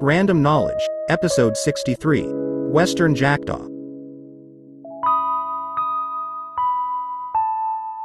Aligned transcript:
Random 0.00 0.42
Knowledge, 0.42 0.88
Episode 1.08 1.56
63 1.56 2.22
Western 2.70 3.14
Jackdaw. 3.14 3.66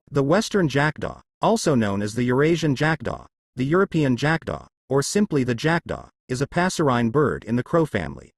The 0.09 0.23
Western 0.23 0.67
jackdaw, 0.67 1.21
also 1.41 1.75
known 1.75 2.01
as 2.01 2.15
the 2.15 2.23
Eurasian 2.23 2.75
jackdaw, 2.75 3.25
the 3.55 3.65
European 3.65 4.17
jackdaw, 4.17 4.67
or 4.89 5.03
simply 5.03 5.43
the 5.43 5.53
jackdaw, 5.53 6.09
is 6.27 6.41
a 6.41 6.47
passerine 6.47 7.11
bird 7.11 7.43
in 7.43 7.55
the 7.55 7.63
crow 7.63 7.85
family. 7.85 8.31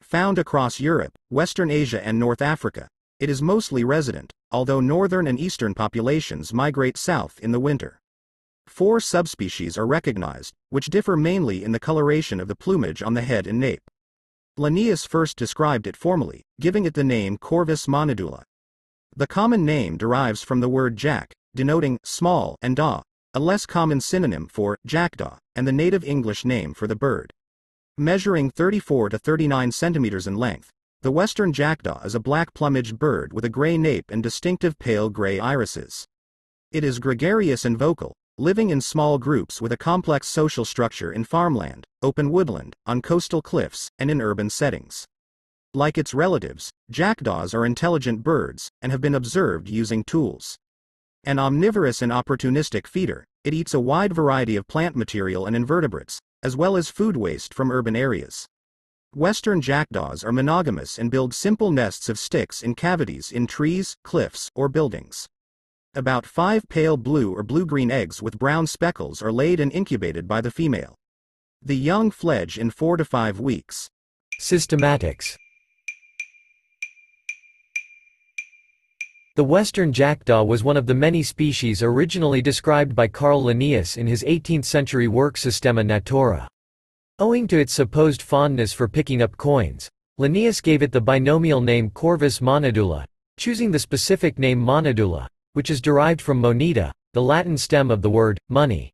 Found 0.00 0.38
across 0.38 0.80
Europe, 0.80 1.12
Western 1.28 1.70
Asia 1.70 2.04
and 2.06 2.18
North 2.18 2.40
Africa, 2.40 2.88
it 3.20 3.28
is 3.28 3.42
mostly 3.42 3.84
resident, 3.84 4.32
although 4.50 4.80
northern 4.80 5.26
and 5.26 5.38
eastern 5.38 5.74
populations 5.74 6.54
migrate 6.54 6.96
south 6.96 7.38
in 7.42 7.52
the 7.52 7.60
winter. 7.60 8.00
Four 8.74 8.98
subspecies 8.98 9.78
are 9.78 9.86
recognized, 9.86 10.52
which 10.70 10.86
differ 10.86 11.16
mainly 11.16 11.62
in 11.62 11.70
the 11.70 11.78
coloration 11.78 12.40
of 12.40 12.48
the 12.48 12.56
plumage 12.56 13.04
on 13.04 13.14
the 13.14 13.22
head 13.22 13.46
and 13.46 13.60
nape. 13.60 13.88
Linnaeus 14.56 15.06
first 15.06 15.36
described 15.36 15.86
it 15.86 15.96
formally, 15.96 16.42
giving 16.60 16.84
it 16.84 16.94
the 16.94 17.04
name 17.04 17.38
Corvus 17.38 17.86
monedula. 17.86 18.42
The 19.14 19.28
common 19.28 19.64
name 19.64 19.96
derives 19.96 20.42
from 20.42 20.58
the 20.58 20.68
word 20.68 20.96
jack, 20.96 21.32
denoting 21.54 22.00
small, 22.02 22.56
and 22.62 22.74
daw, 22.74 23.02
a 23.32 23.38
less 23.38 23.64
common 23.64 24.00
synonym 24.00 24.48
for 24.48 24.76
jackdaw, 24.84 25.38
and 25.54 25.68
the 25.68 25.72
native 25.72 26.02
English 26.02 26.44
name 26.44 26.74
for 26.74 26.88
the 26.88 26.96
bird. 26.96 27.32
Measuring 27.96 28.50
34 28.50 29.10
to 29.10 29.18
39 29.20 29.70
centimeters 29.70 30.26
in 30.26 30.34
length, 30.34 30.70
the 31.00 31.12
western 31.12 31.52
jackdaw 31.52 32.02
is 32.02 32.16
a 32.16 32.26
black 32.28 32.52
plumaged 32.54 32.98
bird 32.98 33.32
with 33.32 33.44
a 33.44 33.48
gray 33.48 33.78
nape 33.78 34.10
and 34.10 34.20
distinctive 34.20 34.76
pale 34.80 35.10
gray 35.10 35.38
irises. 35.38 36.06
It 36.72 36.82
is 36.82 36.98
gregarious 36.98 37.64
and 37.64 37.78
vocal, 37.78 38.16
living 38.38 38.70
in 38.70 38.80
small 38.80 39.16
groups 39.16 39.62
with 39.62 39.70
a 39.70 39.76
complex 39.76 40.26
social 40.26 40.64
structure 40.64 41.12
in 41.12 41.22
farmland, 41.22 41.86
open 42.02 42.30
woodland, 42.30 42.74
on 42.84 43.00
coastal 43.00 43.40
cliffs, 43.40 43.90
and 43.98 44.10
in 44.10 44.20
urban 44.20 44.50
settings. 44.50 45.06
Like 45.72 45.96
its 45.96 46.12
relatives, 46.12 46.70
jackdaws 46.90 47.54
are 47.54 47.64
intelligent 47.64 48.24
birds 48.24 48.70
and 48.82 48.90
have 48.90 49.00
been 49.00 49.14
observed 49.14 49.68
using 49.68 50.02
tools. 50.02 50.56
An 51.22 51.38
omnivorous 51.38 52.02
and 52.02 52.10
opportunistic 52.10 52.86
feeder, 52.86 53.24
it 53.44 53.54
eats 53.54 53.72
a 53.72 53.80
wide 53.80 54.12
variety 54.12 54.56
of 54.56 54.66
plant 54.66 54.96
material 54.96 55.46
and 55.46 55.54
invertebrates, 55.54 56.20
as 56.42 56.56
well 56.56 56.76
as 56.76 56.90
food 56.90 57.16
waste 57.16 57.54
from 57.54 57.70
urban 57.70 57.94
areas. 57.94 58.46
Western 59.14 59.60
jackdaws 59.60 60.24
are 60.24 60.32
monogamous 60.32 60.98
and 60.98 61.10
build 61.10 61.32
simple 61.32 61.70
nests 61.70 62.08
of 62.08 62.18
sticks 62.18 62.62
in 62.62 62.74
cavities 62.74 63.30
in 63.30 63.46
trees, 63.46 63.96
cliffs, 64.02 64.50
or 64.56 64.68
buildings. 64.68 65.28
About 65.96 66.26
five 66.26 66.68
pale 66.68 66.96
blue 66.96 67.32
or 67.32 67.44
blue-green 67.44 67.88
eggs 67.88 68.20
with 68.20 68.36
brown 68.36 68.66
speckles 68.66 69.22
are 69.22 69.30
laid 69.30 69.60
and 69.60 69.70
incubated 69.70 70.26
by 70.26 70.40
the 70.40 70.50
female. 70.50 70.96
The 71.62 71.76
young 71.76 72.10
fledge 72.10 72.58
in 72.58 72.70
four 72.70 72.96
to 72.96 73.04
five 73.04 73.38
weeks. 73.38 73.88
Systematics 74.40 75.36
The 79.36 79.44
western 79.44 79.92
jackdaw 79.92 80.42
was 80.42 80.64
one 80.64 80.76
of 80.76 80.86
the 80.86 80.94
many 80.94 81.22
species 81.22 81.80
originally 81.80 82.42
described 82.42 82.96
by 82.96 83.06
Carl 83.06 83.44
Linnaeus 83.44 83.96
in 83.96 84.08
his 84.08 84.24
18th-century 84.24 85.06
work 85.06 85.36
Systema 85.36 85.84
Naturae. 85.84 86.48
Owing 87.20 87.46
to 87.46 87.60
its 87.60 87.72
supposed 87.72 88.20
fondness 88.20 88.72
for 88.72 88.88
picking 88.88 89.22
up 89.22 89.36
coins, 89.36 89.88
Linnaeus 90.18 90.60
gave 90.60 90.82
it 90.82 90.90
the 90.90 91.00
binomial 91.00 91.60
name 91.60 91.88
Corvus 91.90 92.40
monedula, 92.40 93.04
choosing 93.36 93.70
the 93.70 93.78
specific 93.78 94.40
name 94.40 94.60
monedula, 94.60 95.28
which 95.54 95.70
is 95.70 95.80
derived 95.80 96.20
from 96.20 96.40
moneta, 96.40 96.92
the 97.14 97.22
Latin 97.22 97.56
stem 97.56 97.90
of 97.90 98.02
the 98.02 98.10
word 98.10 98.38
money. 98.48 98.92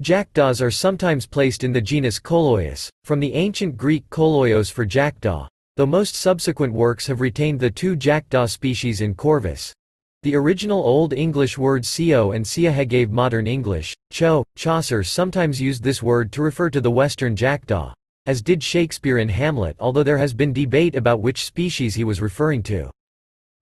Jackdaws 0.00 0.62
are 0.62 0.70
sometimes 0.70 1.26
placed 1.26 1.62
in 1.62 1.72
the 1.72 1.80
genus 1.80 2.18
Coloeus, 2.18 2.90
from 3.04 3.20
the 3.20 3.34
ancient 3.34 3.76
Greek 3.76 4.08
koloios 4.08 4.72
for 4.72 4.86
jackdaw, 4.86 5.46
though 5.76 5.86
most 5.86 6.14
subsequent 6.14 6.72
works 6.72 7.06
have 7.06 7.20
retained 7.20 7.60
the 7.60 7.70
two 7.70 7.96
jackdaw 7.96 8.46
species 8.46 9.02
in 9.02 9.14
Corvus. 9.14 9.74
The 10.22 10.36
original 10.36 10.82
Old 10.82 11.12
English 11.12 11.58
words 11.58 11.88
seo 11.88 12.34
and 12.34 12.44
siahe 12.44 12.86
gave 12.86 13.10
modern 13.10 13.46
English, 13.46 13.96
cho. 14.10 14.44
Chaucer 14.56 15.02
sometimes 15.02 15.60
used 15.60 15.82
this 15.82 16.02
word 16.02 16.30
to 16.32 16.42
refer 16.42 16.70
to 16.70 16.80
the 16.80 16.90
western 16.90 17.34
jackdaw, 17.34 17.94
as 18.26 18.42
did 18.42 18.62
Shakespeare 18.62 19.18
in 19.18 19.28
Hamlet 19.28 19.76
although 19.80 20.02
there 20.02 20.18
has 20.18 20.34
been 20.34 20.52
debate 20.52 20.94
about 20.94 21.22
which 21.22 21.46
species 21.46 21.94
he 21.94 22.04
was 22.04 22.20
referring 22.20 22.62
to. 22.64 22.90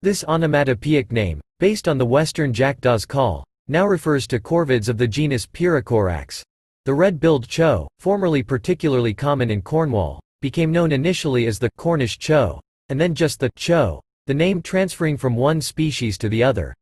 This 0.08 0.24
onomatopoeic 0.24 1.12
name, 1.12 1.42
based 1.60 1.90
on 1.90 1.98
the 1.98 2.06
western 2.06 2.54
jackdaw's 2.54 3.06
call, 3.06 3.44
now 3.68 3.86
refers 3.86 4.26
to 4.28 4.40
corvids 4.40 4.88
of 4.88 4.98
the 4.98 5.06
genus 5.06 5.46
Pyrrhocorax. 5.46 6.42
The 6.86 6.94
red-billed 6.94 7.46
cho, 7.50 7.90
formerly 8.00 8.42
particularly 8.42 9.14
common 9.14 9.52
in 9.52 9.62
Cornwall, 9.62 10.22
became 10.42 10.72
known 10.72 10.94
initially 10.94 11.46
as 11.46 11.60
the 11.60 11.70
Cornish 11.72 12.20
cho, 12.20 12.62
and 12.88 12.98
then 12.98 13.14
just 13.14 13.42
the 13.42 13.50
cho, 13.58 14.00
the 14.28 14.34
name 14.34 14.62
transferring 14.62 15.18
from 15.18 15.36
one 15.36 15.60
species 15.60 16.18
to 16.20 16.30
the 16.30 16.42
other. 16.42 16.74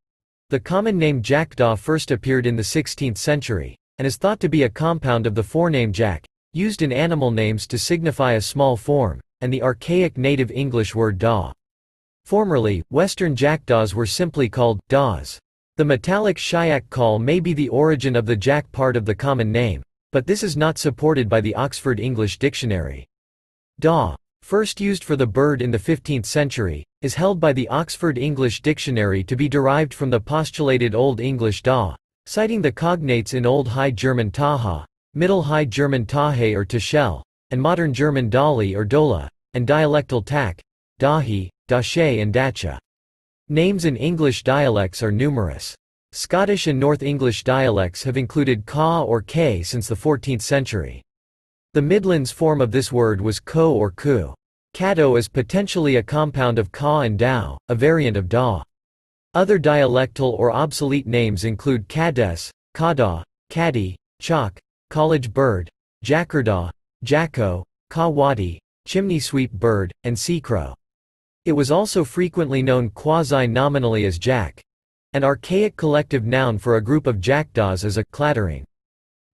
The 0.52 0.60
common 0.60 1.00
name 1.00 1.24
jackdaw 1.24 1.78
first 1.78 2.12
appeared 2.12 2.46
in 2.46 2.56
the 2.56 2.62
16th 2.62 3.18
century, 3.18 3.76
and 3.98 4.06
is 4.06 4.18
thought 4.18 4.40
to 4.42 4.50
be 4.50 4.62
a 4.62 4.70
compound 4.70 5.26
of 5.26 5.34
the 5.34 5.42
forename 5.42 5.94
jack, 5.94 6.24
used 6.54 6.84
in 6.84 6.92
animal 6.92 7.32
names 7.32 7.66
to 7.66 7.80
signify 7.80 8.34
a 8.34 8.40
small 8.40 8.78
form, 8.78 9.20
and 9.42 9.52
the 9.52 9.64
archaic 9.64 10.16
native 10.16 10.52
English 10.52 10.94
word 10.94 11.18
daw. 11.18 11.52
Formerly, 12.26 12.82
western 12.90 13.36
jackdaws 13.36 13.94
were 13.94 14.08
simply 14.08 14.50
called 14.50 14.80
daws. 14.90 15.40
The 15.78 15.86
metallic 15.86 16.38
shyak 16.38 16.90
call 16.90 17.20
may 17.20 17.40
be 17.40 17.54
the 17.54 17.70
origin 17.70 18.16
of 18.16 18.26
the 18.26 18.36
jack 18.36 18.72
part 18.72 18.98
of 18.98 19.06
the 19.06 19.14
common 19.14 19.52
name, 19.52 19.84
but 20.12 20.26
this 20.26 20.42
is 20.42 20.58
not 20.58 20.80
supported 20.80 21.30
by 21.30 21.40
the 21.40 21.54
Oxford 21.54 22.00
English 22.00 22.40
Dictionary. 22.40 23.06
Daw, 23.80 24.16
first 24.42 24.82
used 24.82 25.04
for 25.04 25.16
the 25.16 25.28
bird 25.28 25.62
in 25.62 25.70
the 25.70 25.78
15th 25.78 26.26
century, 26.26 26.84
is 27.04 27.14
held 27.14 27.40
by 27.40 27.54
the 27.54 27.68
Oxford 27.68 28.18
English 28.18 28.64
Dictionary 28.64 29.24
to 29.24 29.36
be 29.36 29.48
derived 29.48 29.94
from 29.94 30.10
the 30.10 30.20
postulated 30.20 30.96
Old 30.96 31.20
English 31.20 31.62
daw, 31.62 31.96
citing 32.26 32.60
the 32.60 32.72
cognates 32.72 33.36
in 33.36 33.46
Old 33.46 33.68
High 33.68 33.92
German 33.92 34.32
taha, 34.32 34.84
Middle 35.14 35.44
High 35.44 35.66
German 35.66 36.08
tahe 36.08 36.56
or 36.56 36.66
tashel, 36.66 37.22
and 37.52 37.62
Modern 37.62 37.94
German 37.94 38.32
dali 38.32 38.76
or 38.76 38.84
dola, 38.84 39.28
and 39.54 39.68
dialectal 39.68 40.26
tak, 40.26 40.60
dahi, 41.00 41.50
dache 41.68 42.22
and 42.22 42.32
dacha. 42.32 42.80
Names 43.50 43.86
in 43.86 43.96
English 43.96 44.44
dialects 44.44 45.02
are 45.02 45.12
numerous. 45.12 45.76
Scottish 46.12 46.68
and 46.68 46.80
North 46.80 47.04
English 47.04 47.44
dialects 47.44 48.04
have 48.04 48.18
included 48.18 48.66
ka 48.66 49.04
or 49.04 49.22
k 49.22 49.62
since 49.64 49.88
the 49.88 49.96
14th 49.96 50.42
century. 50.42 51.02
The 51.74 51.82
Midlands 51.82 52.32
form 52.32 52.62
of 52.62 52.72
this 52.72 52.92
word 52.92 53.20
was 53.20 53.40
ko 53.40 53.74
or 53.74 53.92
ku. 53.92 54.34
Caddo 54.74 55.18
is 55.18 55.28
potentially 55.28 55.98
a 55.98 56.04
compound 56.04 56.58
of 56.58 56.72
ka 56.72 57.02
and 57.02 57.20
dao, 57.20 57.58
a 57.70 57.76
variant 57.76 58.16
of 58.16 58.30
da. 58.30 58.64
Other 59.34 59.60
dialectal 59.60 60.40
or 60.40 60.54
obsolete 60.54 61.08
names 61.08 61.44
include 61.44 61.90
kades, 61.90 62.50
kada, 62.74 63.24
caddy, 63.50 63.98
chalk, 64.22 64.58
college 64.90 65.34
bird, 65.34 65.70
jackardaw, 66.06 66.70
jacko, 67.04 67.66
kawadi, 67.92 68.58
chimney 68.88 69.20
sweep 69.20 69.52
bird, 69.52 69.92
and 70.04 70.18
sea 70.18 70.40
crow. 70.40 70.74
It 71.46 71.52
was 71.52 71.70
also 71.70 72.04
frequently 72.04 72.64
known 72.64 72.90
quasi-nominally 72.90 74.06
as 74.06 74.18
jack. 74.18 74.64
An 75.14 75.24
archaic 75.24 75.78
collective 75.78 76.26
noun 76.26 76.58
for 76.58 76.76
a 76.76 76.84
group 76.84 77.06
of 77.06 77.22
jackdaws 77.22 77.84
is 77.84 77.98
a 77.98 78.04
clattering. 78.04 78.66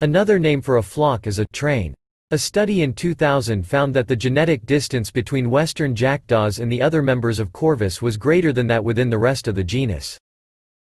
Another 0.02 0.38
name 0.38 0.62
for 0.62 0.76
a 0.76 0.84
flock 0.84 1.26
is 1.26 1.40
a 1.40 1.46
train. 1.54 1.96
A 2.32 2.38
study 2.38 2.82
in 2.82 2.94
2000 2.94 3.66
found 3.66 3.94
that 3.94 4.10
the 4.10 4.16
genetic 4.16 4.66
distance 4.66 5.10
between 5.10 5.50
western 5.50 5.96
jackdaws 5.96 6.60
and 6.60 6.70
the 6.70 6.82
other 6.82 7.02
members 7.02 7.40
of 7.40 7.54
Corvus 7.54 8.02
was 8.02 8.18
greater 8.18 8.52
than 8.52 8.68
that 8.68 8.84
within 8.84 9.10
the 9.10 9.18
rest 9.18 9.48
of 9.48 9.56
the 9.56 9.64
genus. 9.64 10.18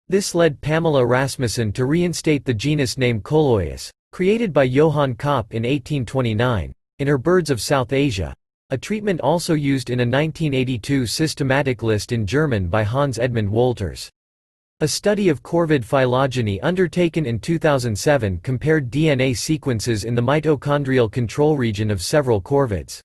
This 0.08 0.34
led 0.34 0.62
Pamela 0.62 1.04
Rasmussen 1.04 1.72
to 1.72 1.84
reinstate 1.84 2.46
the 2.46 2.54
genus 2.54 2.96
name 2.96 3.20
Coloeus, 3.20 3.90
created 4.12 4.54
by 4.54 4.62
Johann 4.64 5.14
Kaup 5.14 5.52
in 5.52 5.64
1829, 5.64 6.72
in 6.98 7.06
her 7.06 7.18
Birds 7.18 7.50
of 7.50 7.60
South 7.60 7.92
Asia, 7.92 8.34
a 8.70 8.76
treatment 8.76 9.18
also 9.22 9.54
used 9.54 9.88
in 9.88 10.00
a 10.00 10.02
1982 10.02 11.06
systematic 11.06 11.82
list 11.82 12.12
in 12.12 12.26
German 12.26 12.68
by 12.68 12.82
Hans 12.82 13.18
Edmund 13.18 13.48
Wolters. 13.48 14.10
A 14.80 14.88
study 14.88 15.30
of 15.30 15.42
corvid 15.42 15.82
phylogeny 15.82 16.60
undertaken 16.60 17.24
in 17.24 17.38
2007 17.38 18.40
compared 18.42 18.90
DNA 18.90 19.34
sequences 19.34 20.04
in 20.04 20.14
the 20.14 20.20
mitochondrial 20.20 21.10
control 21.10 21.56
region 21.56 21.90
of 21.90 22.02
several 22.02 22.42
corvids. 22.42 23.00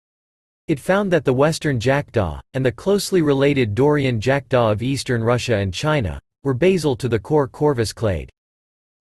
It 0.67 0.81
found 0.81 1.09
that 1.13 1.23
the 1.23 1.31
western 1.31 1.79
jackdaw, 1.79 2.41
and 2.53 2.65
the 2.65 2.71
closely 2.73 3.21
related 3.21 3.73
Daurian 3.73 4.19
jackdaw 4.19 4.69
of 4.69 4.83
eastern 4.83 5.23
Russia 5.23 5.55
and 5.55 5.73
China, 5.73 6.19
were 6.43 6.53
basal 6.53 6.97
to 6.97 7.07
the 7.07 7.19
core 7.19 7.47
corvus 7.47 7.93
clade. 7.93 8.29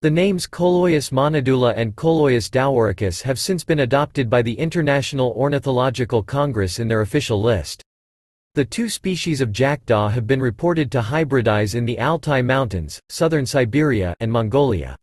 The 0.03 0.11
names 0.11 0.47
Coloeus 0.47 1.11
monedula 1.11 1.75
and 1.77 1.95
Coloeus 1.95 2.49
dauuricus 2.49 3.21
have 3.21 3.39
since 3.39 3.63
been 3.63 3.79
adopted 3.79 4.29
by 4.29 4.41
the 4.41 4.51
International 4.51 5.31
Ornithological 5.31 6.23
Congress 6.23 6.79
in 6.79 6.89
their 6.89 6.99
official 6.99 7.41
list. 7.41 7.81
The 8.53 8.65
two 8.65 8.89
species 8.89 9.39
of 9.39 9.53
jackdaw 9.53 10.09
have 10.09 10.27
been 10.27 10.41
reported 10.41 10.91
to 10.91 10.99
hybridize 10.99 11.73
in 11.73 11.85
the 11.85 11.97
Altai 12.01 12.41
Mountains, 12.41 12.99
southern 13.07 13.45
Siberia 13.45 14.13
and 14.19 14.29
Mongolia. 14.29 14.97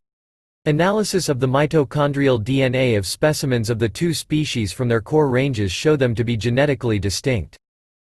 Analysis 0.67 1.31
of 1.31 1.41
the 1.41 1.49
mitochondrial 1.49 2.45
DNA 2.45 2.99
of 2.99 3.07
specimens 3.07 3.71
of 3.71 3.79
the 3.79 3.89
two 3.89 4.13
species 4.13 4.71
from 4.71 4.89
their 4.89 5.01
core 5.01 5.31
ranges 5.31 5.73
show 5.73 5.97
them 5.97 6.15
to 6.15 6.25
be 6.25 6.37
genetically 6.37 6.99
distinct. 6.99 7.57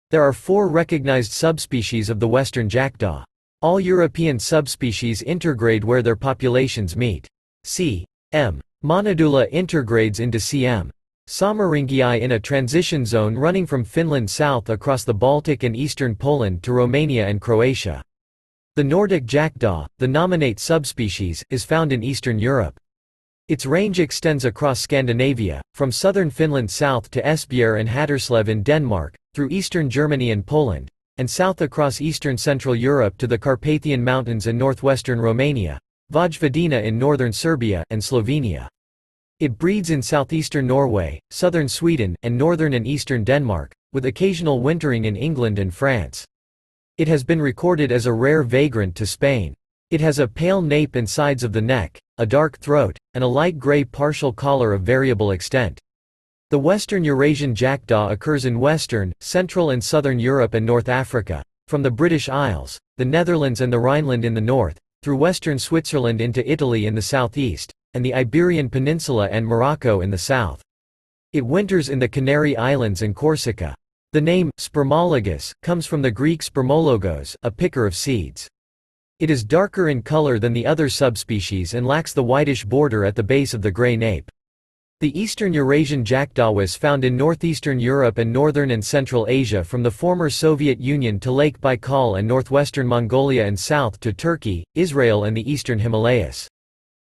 There 0.09 0.23
are 0.23 0.33
four 0.33 0.67
recognized 0.67 1.31
subspecies 1.31 2.09
of 2.09 2.19
the 2.19 2.27
western 2.27 2.69
jackdaw. 2.69 3.23
All 3.63 3.79
European 3.79 4.39
subspecies 4.39 5.21
intergrade 5.21 5.83
where 5.83 6.01
their 6.01 6.15
populations 6.15 6.97
meet. 6.97 7.27
C. 7.63 8.07
M. 8.31 8.59
monedula 8.83 9.51
intergrades 9.51 10.19
into 10.19 10.39
CM. 10.39 10.89
Soemmerringii 11.29 12.21
in 12.21 12.31
a 12.31 12.39
transition 12.39 13.05
zone 13.05 13.35
running 13.35 13.67
from 13.67 13.83
Finland 13.83 14.27
south 14.27 14.71
across 14.71 15.03
the 15.03 15.13
Baltic 15.13 15.61
and 15.61 15.75
eastern 15.75 16.15
Poland 16.15 16.63
to 16.63 16.73
Romania 16.73 17.27
and 17.27 17.39
Croatia. 17.39 18.01
The 18.77 18.83
Nordic 18.83 19.25
jackdaw, 19.25 19.85
the 19.99 20.07
nominate 20.07 20.59
subspecies, 20.59 21.43
is 21.51 21.63
found 21.63 21.93
in 21.93 22.01
Eastern 22.01 22.39
Europe. 22.39 22.79
Its 23.47 23.67
range 23.67 23.99
extends 23.99 24.43
across 24.43 24.79
Scandinavia, 24.79 25.61
from 25.75 25.91
southern 25.91 26.31
Finland 26.31 26.71
south 26.71 27.11
to 27.11 27.21
Esbjerg 27.21 27.81
and 27.81 27.89
Haderslev 27.89 28.47
in 28.47 28.63
Denmark, 28.63 29.15
through 29.35 29.49
eastern 29.51 29.87
Germany 29.87 30.31
and 30.31 30.47
Poland, 30.47 30.89
and 31.21 31.29
south 31.29 31.61
across 31.61 32.01
eastern 32.01 32.35
Central 32.35 32.75
Europe 32.75 33.15
to 33.15 33.27
the 33.27 33.37
Carpathian 33.37 34.03
Mountains 34.03 34.47
and 34.47 34.57
northwestern 34.57 35.21
Romania, 35.21 35.77
Vojvodina 36.11 36.83
in 36.83 36.97
northern 36.97 37.31
Serbia 37.31 37.83
and 37.91 38.01
Slovenia. 38.01 38.67
It 39.39 39.55
breeds 39.59 39.91
in 39.91 40.01
southeastern 40.01 40.65
Norway, 40.65 41.19
southern 41.29 41.69
Sweden, 41.69 42.15
and 42.23 42.35
northern 42.35 42.73
and 42.73 42.87
eastern 42.87 43.23
Denmark, 43.23 43.71
with 43.93 44.07
occasional 44.07 44.61
wintering 44.61 45.05
in 45.05 45.15
England 45.15 45.59
and 45.59 45.71
France. 45.71 46.25
It 46.97 47.07
has 47.07 47.23
been 47.23 47.39
recorded 47.39 47.91
as 47.91 48.07
a 48.07 48.13
rare 48.13 48.41
vagrant 48.41 48.95
to 48.95 49.05
Spain. 49.05 49.53
It 49.91 50.01
has 50.01 50.17
a 50.17 50.27
pale 50.27 50.63
nape 50.63 50.95
and 50.95 51.07
sides 51.07 51.43
of 51.43 51.53
the 51.53 51.61
neck, 51.61 51.99
a 52.17 52.25
dark 52.25 52.57
throat, 52.57 52.97
and 53.13 53.23
a 53.23 53.27
light 53.27 53.59
gray 53.59 53.83
partial 53.83 54.33
collar 54.33 54.73
of 54.73 54.81
variable 54.81 55.33
extent. 55.33 55.79
The 56.51 56.59
western 56.59 57.05
Eurasian 57.05 57.55
jackdaw 57.55 58.09
occurs 58.09 58.43
in 58.43 58.59
western, 58.59 59.13
central 59.21 59.69
and 59.69 59.81
southern 59.81 60.19
Europe 60.19 60.53
and 60.53 60.65
North 60.65 60.89
Africa, 60.89 61.41
from 61.69 61.81
the 61.81 61.89
British 61.89 62.27
Isles, 62.27 62.77
the 62.97 63.05
Netherlands 63.05 63.61
and 63.61 63.71
the 63.71 63.79
Rhineland 63.79 64.25
in 64.25 64.33
the 64.33 64.41
north, 64.41 64.77
through 65.01 65.15
western 65.15 65.57
Switzerland 65.57 66.19
into 66.19 66.45
Italy 66.51 66.87
in 66.87 66.93
the 66.93 67.01
southeast, 67.01 67.71
and 67.93 68.03
the 68.03 68.13
Iberian 68.13 68.69
Peninsula 68.69 69.29
and 69.31 69.47
Morocco 69.47 70.01
in 70.01 70.11
the 70.11 70.17
south. 70.17 70.61
It 71.31 71.45
winters 71.45 71.87
in 71.87 71.99
the 71.99 72.09
Canary 72.09 72.57
Islands 72.57 73.01
and 73.01 73.15
Corsica. 73.15 73.73
The 74.11 74.19
name, 74.19 74.51
spermologus, 74.57 75.53
comes 75.63 75.85
from 75.85 76.01
the 76.01 76.11
Greek 76.11 76.41
spermologos, 76.41 77.33
a 77.43 77.51
picker 77.51 77.85
of 77.85 77.95
seeds. 77.95 78.49
It 79.21 79.29
is 79.29 79.45
darker 79.45 79.87
in 79.87 80.01
color 80.01 80.37
than 80.37 80.51
the 80.51 80.65
other 80.65 80.89
subspecies 80.89 81.75
and 81.75 81.87
lacks 81.87 82.11
the 82.11 82.23
whitish 82.23 82.65
border 82.65 83.05
at 83.05 83.15
the 83.15 83.23
base 83.23 83.53
of 83.53 83.61
the 83.61 83.71
gray 83.71 83.95
nape. 83.95 84.29
The 85.01 85.19
eastern 85.19 85.51
Eurasian 85.51 86.05
jackdaw 86.05 86.51
was 86.51 86.75
found 86.75 87.03
in 87.03 87.17
northeastern 87.17 87.79
Europe 87.79 88.19
and 88.19 88.31
northern 88.31 88.69
and 88.69 88.85
central 88.85 89.25
Asia 89.27 89.63
from 89.63 89.81
the 89.81 89.89
former 89.89 90.29
Soviet 90.29 90.79
Union 90.79 91.19
to 91.21 91.31
Lake 91.31 91.59
Baikal 91.59 92.19
and 92.19 92.27
northwestern 92.27 92.85
Mongolia 92.85 93.47
and 93.47 93.59
south 93.59 93.99
to 94.01 94.13
Turkey, 94.13 94.63
Israel 94.75 95.23
and 95.23 95.35
the 95.35 95.51
eastern 95.51 95.79
Himalayas. 95.79 96.47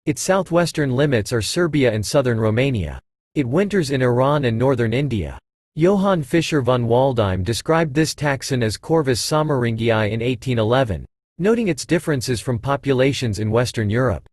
Its 0.05 0.21
southwestern 0.21 0.95
limits 0.95 1.33
are 1.33 1.41
Serbia 1.41 1.91
and 1.91 2.05
southern 2.05 2.39
Romania. 2.39 3.01
It 3.35 3.49
winters 3.49 3.91
in 3.91 4.03
Iran 4.03 4.45
and 4.45 4.59
northern 4.59 4.93
India. 4.93 5.39
Johann 5.75 6.23
Fischer 6.23 6.61
von 6.61 6.85
Waldheim 6.85 7.43
described 7.43 7.95
this 7.95 8.15
taxon 8.15 8.63
as 8.63 8.77
Corvus 8.77 9.23
soemmerringii 9.23 10.11
in 10.11 10.21
1811, 10.21 11.07
noting 11.39 11.69
its 11.69 11.87
differences 11.87 12.39
from 12.39 12.59
populations 12.59 13.39
in 13.39 13.51
Western 13.51 13.89
Europe. 13.89 14.29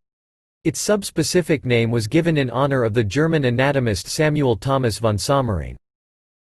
Its 0.66 0.84
subspecific 0.84 1.64
name 1.64 1.92
was 1.92 2.08
given 2.08 2.38
in 2.38 2.50
honor 2.50 2.84
of 2.84 2.96
the 2.96 3.04
German 3.04 3.46
anatomist 3.46 4.08
Samuel 4.08 4.56
Thomas 4.56 4.98
von 4.98 5.16
Soemmerring. 5.16 5.78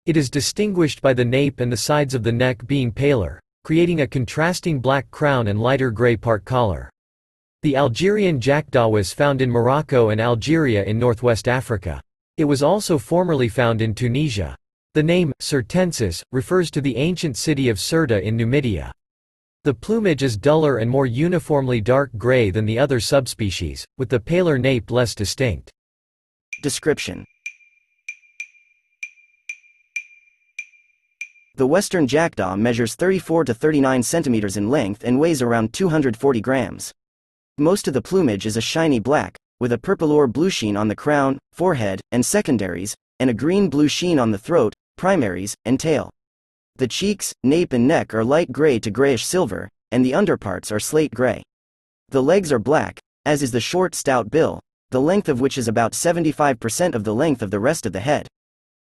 It 0.06 0.16
is 0.16 0.30
distinguished 0.30 1.02
by 1.02 1.14
the 1.14 1.26
nape 1.26 1.60
and 1.60 1.70
the 1.70 1.76
sides 1.76 2.16
of 2.16 2.24
the 2.24 2.32
neck 2.32 2.66
being 2.66 2.90
paler, 2.90 3.42
creating 3.66 4.00
a 4.00 4.08
contrasting 4.08 4.80
black 4.80 5.12
crown 5.12 5.48
and 5.48 5.60
lighter 5.60 5.92
gray 5.92 6.16
part 6.16 6.46
collar. 6.46 6.90
The 7.64 7.76
Algerian 7.76 8.40
jackdaw 8.40 8.88
was 8.88 9.12
found 9.12 9.42
in 9.42 9.52
Morocco 9.52 10.08
and 10.08 10.22
Algeria 10.22 10.86
in 10.86 10.98
northwest 10.98 11.50
Africa. 11.50 12.02
It 12.38 12.46
was 12.46 12.64
also 12.64 12.98
formerly 12.98 13.50
found 13.50 13.82
in 13.82 13.94
Tunisia. 13.94 14.56
The 14.94 15.04
name, 15.04 15.34
Cirtensis, 15.42 16.24
refers 16.32 16.72
to 16.72 16.80
the 16.80 16.96
ancient 16.96 17.36
city 17.36 17.68
of 17.68 17.78
Cirta 17.78 18.24
in 18.24 18.38
Numidia. 18.38 18.94
The 19.66 19.74
plumage 19.74 20.24
is 20.24 20.36
duller 20.36 20.78
and 20.78 20.92
more 20.92 21.06
uniformly 21.06 21.80
dark 21.80 22.12
gray 22.18 22.50
than 22.50 22.66
the 22.66 22.78
other 22.78 23.00
subspecies, 23.00 23.86
with 23.98 24.10
the 24.10 24.20
paler 24.20 24.58
nape 24.58 24.92
less 24.92 25.16
distinct. 25.16 25.72
Description 26.62 27.24
The 31.56 31.66
western 31.66 32.08
jackdaw 32.08 32.58
measures 32.58 32.96
34 32.96 33.46
to 33.46 33.54
39 33.54 34.04
centimeters 34.04 34.58
in 34.58 34.70
length 34.70 35.06
and 35.06 35.18
weighs 35.18 35.42
around 35.42 35.72
240 35.72 36.42
grams. 36.42 36.92
Most 37.58 37.88
of 37.88 37.94
the 37.94 38.02
plumage 38.02 38.46
is 38.46 38.58
a 38.58 38.62
shiny 38.62 39.00
black, 39.00 39.38
with 39.62 39.72
a 39.72 39.78
purple 39.78 40.12
or 40.12 40.28
blue 40.28 40.50
sheen 40.50 40.76
on 40.76 40.90
the 40.90 40.96
crown, 40.96 41.40
forehead, 41.54 42.02
and 42.12 42.26
secondaries, 42.26 42.96
and 43.18 43.30
a 43.30 43.34
green-blue 43.34 43.88
sheen 43.88 44.20
on 44.20 44.32
the 44.32 44.38
throat, 44.38 44.74
primaries, 44.98 45.56
and 45.64 45.80
tail. 45.80 46.12
The 46.78 46.88
cheeks, 46.88 47.34
nape 47.44 47.72
and 47.72 47.88
neck 47.88 48.16
are 48.16 48.24
light 48.24 48.52
gray 48.52 48.80
to 48.80 48.90
grayish 48.90 49.26
silver, 49.26 49.70
and 49.92 50.04
the 50.04 50.16
underparts 50.16 50.72
are 50.72 50.80
slate 50.80 51.14
gray. 51.14 51.44
The 52.10 52.24
legs 52.24 52.52
are 52.52 52.58
black, 52.58 53.00
as 53.26 53.44
is 53.44 53.52
the 53.52 53.60
short 53.60 53.94
stout 53.94 54.32
bill, 54.32 54.60
the 54.90 55.00
length 55.00 55.30
of 55.30 55.40
which 55.40 55.58
is 55.58 55.68
about 55.68 55.94
75% 55.94 56.96
of 56.96 57.04
the 57.04 57.14
length 57.14 57.44
of 57.44 57.52
the 57.52 57.60
rest 57.60 57.86
of 57.86 57.94
the 57.94 58.00
head. 58.00 58.28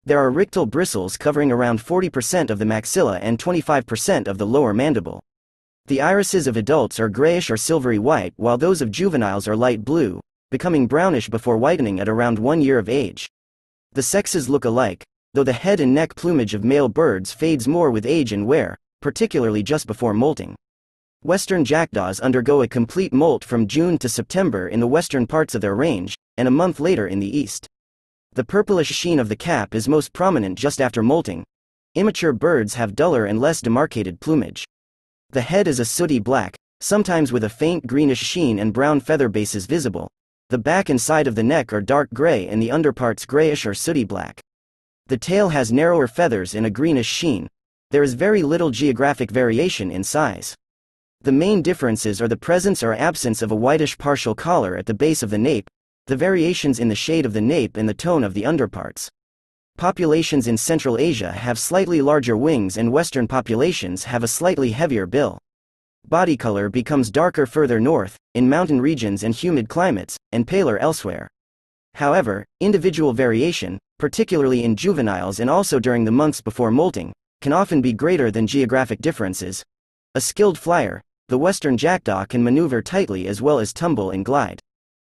There 0.05 0.19
are 0.19 0.31
rictal 0.31 0.69
bristles 0.69 1.17
covering 1.17 1.51
around 1.51 1.79
40% 1.79 2.49
of 2.49 2.57
the 2.57 2.65
maxilla 2.65 3.19
and 3.21 3.37
25% 3.37 4.27
of 4.27 4.37
the 4.37 4.47
lower 4.47 4.73
mandible. 4.73 5.21
The 5.87 6.01
irises 6.01 6.47
of 6.47 6.55
adults 6.55 7.01
are 7.01 7.09
grayish 7.09 7.49
or 7.49 7.57
silvery 7.57 7.99
white 7.99 8.33
while 8.37 8.57
those 8.57 8.81
of 8.81 8.91
juveniles 8.91 9.45
are 9.47 9.55
light 9.57 9.83
blue, 9.83 10.21
becoming 10.51 10.87
brownish 10.87 11.27
before 11.29 11.57
whitening 11.57 11.99
at 11.99 12.07
around 12.07 12.39
one 12.39 12.61
year 12.61 12.79
of 12.79 12.87
age. 12.87 13.29
The 13.91 14.03
sexes 14.03 14.47
look 14.47 14.63
alike, 14.65 15.03
though 15.33 15.43
the 15.43 15.53
head 15.53 15.79
and 15.79 15.93
neck 15.95 16.13
plumage 16.15 16.53
of 16.53 16.63
male 16.63 16.87
birds 16.87 17.31
fades 17.31 17.67
more 17.67 17.89
with 17.89 18.05
age 18.05 18.31
and 18.31 18.45
wear, 18.45 18.77
particularly 19.01 19.63
just 19.63 19.87
before 19.87 20.13
molting. 20.13 20.55
Western 21.23 21.65
jackdaws 21.65 22.19
undergo 22.19 22.61
a 22.61 22.67
complete 22.67 23.13
molt 23.13 23.43
from 23.43 23.65
June 23.65 23.97
to 23.97 24.09
September 24.09 24.67
in 24.67 24.79
the 24.79 24.87
western 24.87 25.25
parts 25.25 25.55
of 25.55 25.61
their 25.61 25.73
range, 25.73 26.15
and 26.37 26.47
a 26.47 26.51
month 26.51 26.79
later 26.79 27.07
in 27.07 27.19
the 27.19 27.37
east. 27.37 27.67
The 28.33 28.43
purplish 28.43 28.89
sheen 28.89 29.19
of 29.19 29.29
the 29.29 29.35
cap 29.35 29.73
is 29.73 29.87
most 29.87 30.13
prominent 30.13 30.57
just 30.57 30.81
after 30.81 31.01
molting. 31.01 31.43
Immature 31.95 32.33
birds 32.33 32.75
have 32.75 32.95
duller 32.95 33.25
and 33.25 33.39
less 33.39 33.61
demarcated 33.61 34.19
plumage. 34.19 34.65
The 35.31 35.41
head 35.41 35.67
is 35.67 35.79
a 35.79 35.85
sooty 35.85 36.19
black, 36.19 36.55
sometimes 36.81 37.31
with 37.31 37.43
a 37.43 37.49
faint 37.49 37.87
greenish 37.87 38.21
sheen 38.21 38.59
and 38.59 38.73
brown 38.73 38.99
feather 38.99 39.29
bases 39.29 39.65
visible. 39.65 40.09
The 40.49 40.57
back 40.57 40.89
and 40.89 41.01
side 41.01 41.25
of 41.25 41.35
the 41.35 41.43
neck 41.43 41.73
are 41.73 41.81
dark 41.81 42.09
gray 42.13 42.47
and 42.47 42.61
the 42.61 42.69
underparts 42.69 43.25
grayish 43.25 43.65
or 43.65 43.73
sooty 43.73 44.03
black. 44.03 44.41
The 45.13 45.19
tail 45.19 45.49
has 45.49 45.71
narrower 45.71 46.07
feathers 46.07 46.55
and 46.55 46.65
a 46.65 46.71
greenish 46.71 47.05
sheen. 47.05 47.47
There 47.91 48.01
is 48.01 48.15
very 48.15 48.41
little 48.41 48.71
geographic 48.71 49.29
variation 49.29 49.91
in 49.91 50.03
size. 50.03 50.55
The 51.21 51.31
main 51.31 51.61
differences 51.61 52.19
are 52.19 52.27
the 52.27 52.35
presence 52.35 52.81
or 52.81 52.95
absence 52.95 53.43
of 53.43 53.51
a 53.51 53.55
whitish 53.55 53.95
partial 53.99 54.33
collar 54.33 54.75
at 54.75 54.87
the 54.87 54.95
base 54.95 55.21
of 55.21 55.29
the 55.29 55.37
nape, 55.37 55.69
the 56.07 56.17
variations 56.17 56.79
in 56.79 56.87
the 56.87 56.95
shade 56.95 57.27
of 57.27 57.33
the 57.33 57.41
nape 57.41 57.77
and 57.77 57.87
the 57.87 57.93
tone 57.93 58.23
of 58.23 58.33
the 58.33 58.43
underparts. 58.43 59.07
Populations 59.77 60.47
in 60.47 60.57
Central 60.57 60.97
Asia 60.97 61.31
have 61.31 61.59
slightly 61.59 62.01
larger 62.01 62.35
wings 62.35 62.75
and 62.75 62.91
Western 62.91 63.27
populations 63.27 64.05
have 64.05 64.23
a 64.23 64.27
slightly 64.27 64.71
heavier 64.71 65.05
bill. 65.05 65.37
Body 66.07 66.35
color 66.35 66.69
becomes 66.69 67.11
darker 67.11 67.45
further 67.45 67.79
north, 67.79 68.17
in 68.33 68.49
mountain 68.49 68.81
regions 68.81 69.21
and 69.21 69.35
humid 69.35 69.69
climates, 69.69 70.17
and 70.31 70.47
paler 70.47 70.79
elsewhere. 70.79 71.27
However, 71.93 72.47
individual 72.59 73.13
variation, 73.13 73.77
particularly 73.97 74.63
in 74.63 74.75
juveniles 74.75 75.39
and 75.39 75.49
also 75.49 75.79
during 75.79 76.05
the 76.05 76.11
months 76.11 76.41
before 76.41 76.71
molting, 76.71 77.13
can 77.41 77.53
often 77.53 77.81
be 77.81 77.93
greater 77.93 78.31
than 78.31 78.47
geographic 78.47 79.01
differences. 79.01 79.63
A 80.15 80.21
skilled 80.21 80.57
flyer, 80.57 81.01
the 81.29 81.37
western 81.37 81.77
jackdaw 81.77 82.25
can 82.25 82.43
maneuver 82.43 82.81
tightly 82.81 83.27
as 83.27 83.41
well 83.41 83.59
as 83.59 83.73
tumble 83.73 84.11
and 84.11 84.23
glide. 84.23 84.59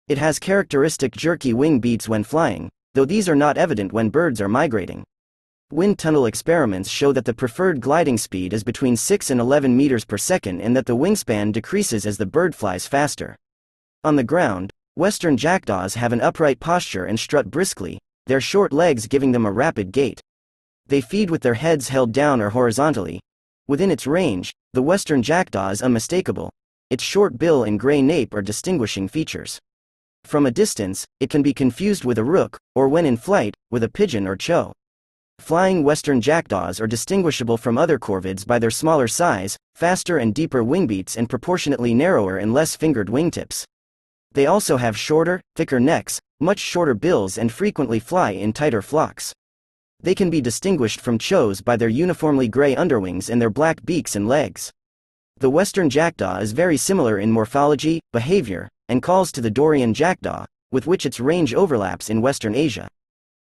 It 0.08 0.18
has 0.18 0.40
characteristic 0.40 1.16
jerky 1.16 1.54
wing 1.54 1.80
beats 1.80 2.08
when 2.08 2.24
flying, 2.24 2.70
though 2.94 3.06
these 3.06 3.28
are 3.28 3.36
not 3.36 3.58
evident 3.58 3.92
when 3.92 4.10
birds 4.10 4.40
are 4.40 4.48
migrating. 4.48 5.04
Wind 5.72 5.98
tunnel 5.98 6.28
experiments 6.28 6.90
show 6.90 7.12
that 7.12 7.26
the 7.26 7.34
preferred 7.34 7.82
gliding 7.82 8.20
speed 8.20 8.54
is 8.54 8.64
between 8.64 8.96
6 8.96 9.32
and 9.32 9.42
11 9.42 9.76
meters 9.76 10.06
per 10.06 10.18
second 10.18 10.62
and 10.62 10.78
that 10.78 10.86
the 10.86 10.96
wingspan 10.96 11.52
decreases 11.52 12.06
as 12.06 12.18
the 12.18 12.26
bird 12.26 12.54
flies 12.54 12.86
faster. 12.86 13.36
On 14.04 14.16
the 14.16 14.24
ground, 14.24 14.72
western 14.96 15.38
jackdaws 15.38 15.96
have 15.96 16.14
an 16.14 16.22
upright 16.22 16.60
posture 16.60 17.06
and 17.06 17.20
strut 17.20 17.50
briskly, 17.50 17.98
their 18.28 18.42
short 18.42 18.74
legs 18.74 19.08
giving 19.08 19.32
them 19.32 19.46
a 19.46 19.52
rapid 19.52 19.92
gait. 19.92 20.22
They 20.88 21.02
feed 21.02 21.30
with 21.30 21.42
their 21.42 21.56
heads 21.56 21.90
held 21.90 22.12
down 22.12 22.42
or 22.42 22.52
horizontally. 22.52 23.20
Within 23.68 23.92
its 23.92 24.06
range, 24.06 24.54
the 24.74 24.82
western 24.82 25.24
jackdaw 25.24 25.70
is 25.70 25.82
unmistakable. 25.82 26.52
Its 26.90 27.04
short 27.04 27.38
bill 27.38 27.64
and 27.64 27.80
gray 27.80 28.02
nape 28.02 28.34
are 28.34 28.42
distinguishing 28.42 29.08
features. 29.08 29.60
From 30.24 30.46
a 30.46 30.52
distance, 30.52 31.06
it 31.20 31.30
can 31.30 31.42
be 31.42 31.54
confused 31.54 32.06
with 32.06 32.18
a 32.18 32.24
rook, 32.24 32.58
or 32.76 32.88
when 32.88 33.06
in 33.06 33.18
flight, 33.18 33.54
with 33.72 33.84
a 33.84 33.90
pigeon 33.90 34.28
or 34.28 34.36
chough. 34.36 34.74
Flying 35.40 35.84
western 35.84 36.22
jackdaws 36.22 36.80
are 36.80 36.88
distinguishable 36.88 37.58
from 37.58 37.78
other 37.78 38.00
corvids 38.00 38.46
by 38.46 38.58
their 38.58 38.72
smaller 38.72 39.08
size, 39.08 39.58
faster 39.76 40.18
and 40.18 40.34
deeper 40.34 40.64
wingbeats 40.64 41.18
and 41.18 41.30
proportionately 41.30 41.94
narrower 41.94 42.38
and 42.38 42.54
less 42.54 42.76
fingered 42.76 43.08
wingtips. 43.08 43.66
They 44.34 44.46
also 44.46 44.78
have 44.78 44.98
shorter, 44.98 45.42
thicker 45.56 45.80
necks, 45.80 46.20
much 46.40 46.60
shorter 46.60 46.94
bills 46.94 47.38
and 47.38 47.52
frequently 47.52 48.00
fly 48.00 48.32
in 48.32 48.52
tighter 48.52 48.82
flocks. 48.82 49.34
They 50.02 50.14
can 50.14 50.30
be 50.30 50.42
distinguished 50.42 51.00
from 51.00 51.18
choughs 51.18 51.62
by 51.62 51.78
their 51.78 51.90
uniformly 51.90 52.48
gray 52.48 52.76
underwings 52.76 53.30
and 53.30 53.42
their 53.42 53.50
black 53.50 53.86
beaks 53.86 54.16
and 54.16 54.28
legs. 54.28 54.72
The 55.40 55.50
western 55.50 55.90
jackdaw 55.90 56.40
is 56.40 56.52
very 56.52 56.78
similar 56.78 57.20
in 57.20 57.32
morphology, 57.32 58.02
behavior, 58.12 58.70
and 58.90 59.02
calls 59.02 59.32
to 59.32 59.42
the 59.42 59.52
Daurian 59.52 59.94
jackdaw, 59.94 60.46
with 60.72 60.88
which 60.88 61.06
its 61.06 61.20
range 61.20 61.54
overlaps 61.54 62.10
in 62.10 62.22
western 62.22 62.54
Asia. 62.54 62.88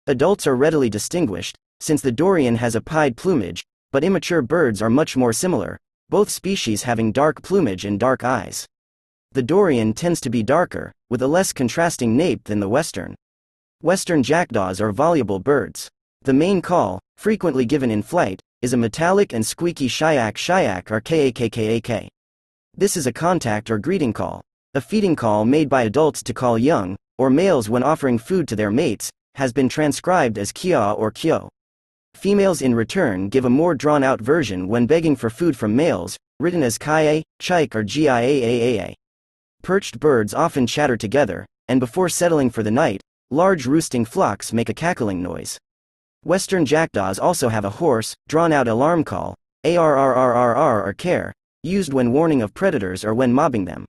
Adults 0.06 0.46
are 0.46 0.56
readily 0.56 0.88
distinguished, 0.88 1.56
since 1.80 2.00
the 2.00 2.12
Daurian 2.12 2.56
has 2.56 2.74
a 2.74 2.80
pied 2.80 3.16
plumage, 3.16 3.64
but 3.92 4.02
immature 4.02 4.42
birds 4.42 4.80
are 4.80 4.90
much 4.90 5.16
more 5.16 5.32
similar, 5.32 5.78
both 6.08 6.30
species 6.30 6.84
having 6.84 7.12
dark 7.12 7.42
plumage 7.42 7.84
and 7.84 8.00
dark 8.00 8.24
eyes. 8.24 8.66
The 9.32 9.42
Daurian 9.42 9.94
tends 9.94 10.20
to 10.22 10.30
be 10.30 10.42
darker, 10.42 10.92
with 11.10 11.20
a 11.20 11.28
less 11.28 11.52
contrasting 11.52 12.16
nape 12.16 12.44
than 12.44 12.60
the 12.60 12.68
Western. 12.68 13.14
Western 13.82 14.22
jackdaws 14.22 14.80
are 14.80 14.90
voluble 14.90 15.38
birds. 15.38 15.88
The 16.22 16.32
main 16.32 16.62
call, 16.62 16.98
frequently 17.18 17.66
given 17.66 17.90
in 17.90 18.02
flight, 18.02 18.40
is 18.62 18.72
a 18.72 18.78
metallic 18.78 19.34
and 19.34 19.46
squeaky 19.46 19.86
shyak 19.86 20.34
shyak 20.34 20.90
or 20.90 21.00
kakkak. 21.02 22.08
This 22.74 22.96
is 22.96 23.06
a 23.06 23.12
contact 23.12 23.70
or 23.70 23.78
greeting 23.78 24.14
call. 24.14 24.40
A 24.74 24.80
feeding 24.80 25.14
call 25.14 25.44
made 25.44 25.68
by 25.68 25.82
adults 25.82 26.22
to 26.22 26.32
call 26.32 26.58
young, 26.58 26.96
or 27.18 27.28
males 27.28 27.68
when 27.68 27.82
offering 27.82 28.18
food 28.18 28.48
to 28.48 28.56
their 28.56 28.70
mates, 28.70 29.10
has 29.34 29.52
been 29.52 29.68
transcribed 29.68 30.38
as 30.38 30.52
kia 30.52 30.80
or 30.80 31.10
kyo. 31.10 31.50
Females 32.14 32.62
in 32.62 32.74
return 32.74 33.28
give 33.28 33.44
a 33.44 33.50
more 33.50 33.74
drawn 33.74 34.02
out 34.02 34.22
version 34.22 34.68
when 34.68 34.86
begging 34.86 35.14
for 35.14 35.28
food 35.28 35.54
from 35.56 35.76
males, 35.76 36.16
written 36.40 36.62
as 36.62 36.78
kaye, 36.78 37.22
chike 37.40 37.74
or 37.74 37.84
giaaa. 37.84 38.94
Perched 39.62 40.00
birds 40.00 40.32
often 40.32 40.66
chatter 40.66 40.96
together, 40.96 41.46
and 41.68 41.80
before 41.80 42.08
settling 42.08 42.50
for 42.50 42.62
the 42.62 42.70
night, 42.70 43.00
large 43.30 43.66
roosting 43.66 44.04
flocks 44.04 44.52
make 44.52 44.68
a 44.68 44.74
cackling 44.74 45.22
noise. 45.22 45.58
Western 46.24 46.64
jackdaws 46.64 47.18
also 47.18 47.48
have 47.48 47.64
a 47.64 47.70
hoarse, 47.70 48.14
drawn 48.28 48.52
out 48.52 48.68
alarm 48.68 49.04
call, 49.04 49.34
ARRRRR 49.64 50.86
or 50.86 50.92
care, 50.92 51.32
used 51.62 51.92
when 51.92 52.12
warning 52.12 52.42
of 52.42 52.54
predators 52.54 53.04
or 53.04 53.14
when 53.14 53.32
mobbing 53.32 53.64
them. 53.64 53.84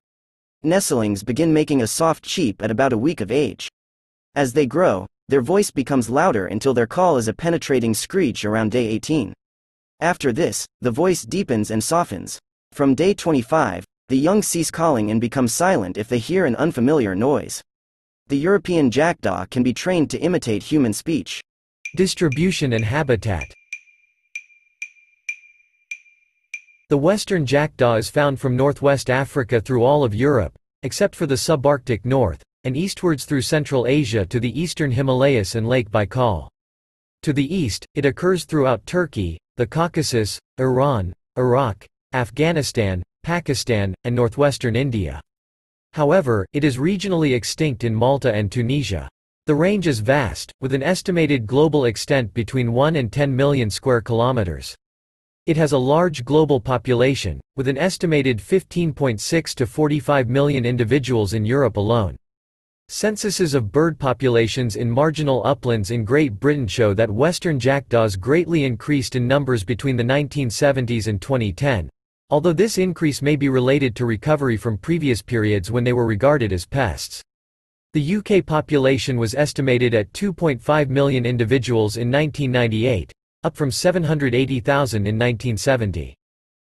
Nestlings 0.64 1.24
begin 1.24 1.54
making 1.54 1.82
a 1.82 1.88
soft 1.88 2.24
cheep 2.24 2.62
at 2.62 2.72
about 2.72 2.94
a 2.94 2.98
week 2.98 3.22
of 3.22 3.32
age. 3.32 3.70
As 4.36 4.54
they 4.54 4.66
grow, 4.66 5.08
their 5.30 5.42
voice 5.42 5.72
becomes 5.72 6.10
louder 6.10 6.48
until 6.48 6.74
their 6.74 6.88
call 6.88 7.18
is 7.18 7.28
a 7.28 7.34
penetrating 7.34 7.94
screech 7.94 8.44
around 8.44 8.72
day 8.72 8.88
18. 8.88 9.34
After 10.00 10.34
this, 10.34 10.66
the 10.82 10.92
voice 10.92 11.24
deepens 11.24 11.72
and 11.72 11.84
softens. 11.84 12.40
From 12.74 12.96
day 12.96 13.14
25, 13.14 13.86
the 14.10 14.18
young 14.18 14.42
cease 14.42 14.72
calling 14.72 15.12
and 15.12 15.22
become 15.22 15.48
silent 15.48 15.96
if 15.96 16.08
they 16.08 16.18
hear 16.18 16.48
an 16.48 16.56
unfamiliar 16.56 17.14
noise. 17.14 17.64
The 18.28 18.38
European 18.38 18.90
jackdaw 18.90 19.46
can 19.46 19.62
be 19.62 19.72
trained 19.72 20.10
to 20.10 20.18
imitate 20.18 20.64
human 20.64 20.94
speech. 20.94 21.42
Distribution 21.96 22.74
and 22.74 22.84
habitat 22.84 23.46
The 26.90 26.98
western 26.98 27.46
jackdaw 27.46 27.98
is 27.98 28.10
found 28.10 28.40
from 28.40 28.56
northwest 28.56 29.12
Africa 29.12 29.62
through 29.62 29.84
all 29.84 30.04
of 30.04 30.16
Europe, 30.16 30.58
except 30.82 31.16
for 31.16 31.28
the 31.28 31.36
subarctic 31.36 32.04
north, 32.04 32.42
and 32.64 32.76
eastwards 32.76 33.26
through 33.26 33.44
Central 33.44 33.86
Asia 33.86 34.26
to 34.26 34.40
the 34.40 34.60
eastern 34.60 34.90
Himalayas 34.90 35.54
and 35.54 35.68
Lake 35.68 35.92
Baikal. 35.92 36.50
To 37.22 37.32
the 37.32 37.56
east, 37.56 37.86
it 37.94 38.08
occurs 38.08 38.46
throughout 38.46 38.88
Turkey, 38.88 39.38
the 39.58 39.68
Caucasus, 39.68 40.40
Iran, 40.58 41.14
Iraq, 41.38 41.86
Afghanistan, 42.14 43.04
Pakistan, 43.30 43.94
and 44.06 44.16
northwestern 44.16 44.76
India. 44.76 45.22
However, 45.94 46.48
it 46.52 46.64
is 46.64 46.78
regionally 46.78 47.36
extinct 47.36 47.84
in 47.84 47.94
Malta 47.94 48.34
and 48.34 48.52
Tunisia. 48.52 49.08
The 49.46 49.54
range 49.54 49.86
is 49.86 50.00
vast, 50.00 50.52
with 50.62 50.74
an 50.74 50.82
estimated 50.82 51.46
global 51.46 51.86
extent 51.86 52.34
between 52.34 52.74
1 52.74 52.96
and 52.96 53.14
10 53.14 53.36
million 53.36 53.70
square 53.70 54.02
kilometers. 54.02 54.74
It 55.46 55.58
has 55.58 55.74
a 55.74 55.78
large 55.78 56.26
global 56.26 56.60
population, 56.60 57.40
with 57.56 57.68
an 57.68 57.78
estimated 57.78 58.40
15.6 58.40 59.54
to 59.54 59.68
45 59.68 60.28
million 60.28 60.66
individuals 60.66 61.34
in 61.34 61.46
Europe 61.46 61.78
alone. 61.78 62.16
Censuses 62.88 63.54
of 63.54 63.72
bird 63.72 64.00
populations 64.00 64.76
in 64.76 64.90
marginal 64.90 65.46
uplands 65.46 65.92
in 65.92 66.04
Great 66.04 66.40
Britain 66.40 66.66
show 66.66 66.96
that 66.96 67.12
western 67.12 67.60
jackdaws 67.60 68.16
greatly 68.16 68.64
increased 68.64 69.16
in 69.16 69.28
numbers 69.28 69.64
between 69.64 69.98
the 69.98 70.04
1970s 70.04 71.06
and 71.06 71.22
2010, 71.22 71.92
although 72.30 72.54
this 72.54 72.78
increase 72.78 73.22
may 73.22 73.36
be 73.36 73.50
related 73.50 73.96
to 73.96 74.06
recovery 74.06 74.56
from 74.56 74.78
previous 74.78 75.22
periods 75.22 75.72
when 75.72 75.84
they 75.84 75.94
were 75.94 76.06
regarded 76.06 76.54
as 76.54 76.66
pests. 76.66 77.24
The 77.94 78.18
UK 78.18 78.46
population 78.46 79.18
was 79.18 79.34
estimated 79.34 79.96
at 79.96 80.14
2.5 80.14 80.90
million 80.90 81.26
individuals 81.26 81.98
in 81.98 82.12
1998, 82.12 83.12
up 83.44 83.56
from 83.56 83.72
780,000 83.72 84.98
in 85.08 85.16
1970. 85.16 86.16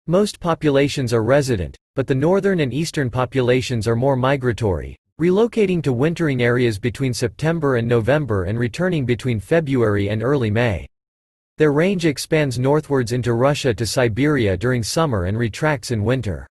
Most 0.07 0.39
populations 0.39 1.13
are 1.13 1.25
resident, 1.25 1.77
but 1.97 2.07
the 2.07 2.15
northern 2.15 2.61
and 2.61 2.73
eastern 2.73 3.11
populations 3.11 3.89
are 3.89 3.97
more 3.97 4.17
migratory, 4.17 4.97
relocating 5.21 5.83
to 5.83 5.93
wintering 5.93 6.43
areas 6.43 6.79
between 6.79 7.13
September 7.13 7.77
and 7.77 7.89
November 7.89 8.45
and 8.45 8.59
returning 8.59 9.05
between 9.05 9.41
February 9.41 10.11
and 10.11 10.23
early 10.23 10.51
May. 10.51 10.87
Their 11.61 11.73
range 11.73 12.07
expands 12.07 12.59
northwards 12.59 13.13
into 13.13 13.35
Russia 13.35 13.75
to 13.75 13.85
Siberia 13.85 14.57
during 14.57 14.83
summer 14.83 15.27
and 15.27 15.37
retracts 15.37 15.91
in 15.91 16.03
winter. 16.03 16.47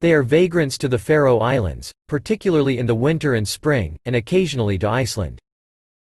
They 0.00 0.12
are 0.12 0.24
vagrants 0.24 0.76
to 0.78 0.88
the 0.88 0.98
Faroe 0.98 1.38
Islands, 1.38 1.92
particularly 2.08 2.78
in 2.78 2.86
the 2.86 2.94
winter 2.96 3.34
and 3.34 3.46
spring, 3.46 3.96
and 4.04 4.16
occasionally 4.16 4.78
to 4.78 4.88
Iceland. 4.88 5.38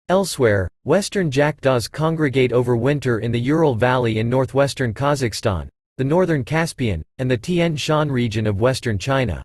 Elsewhere, 0.08 0.70
western 0.86 1.30
jackdaws 1.30 1.90
congregate 1.90 2.54
over 2.54 2.78
winter 2.78 3.20
in 3.20 3.34
the 3.34 3.42
Ural 3.42 3.76
Valley 3.76 4.20
in 4.20 4.30
northwestern 4.30 4.94
Kazakhstan, 4.94 5.68
the 5.98 6.06
northern 6.06 6.46
Caspian, 6.46 7.04
and 7.18 7.30
the 7.30 7.36
Tian 7.36 7.76
Shan 7.76 8.10
region 8.10 8.48
of 8.48 8.62
western 8.62 8.98
China. 8.98 9.44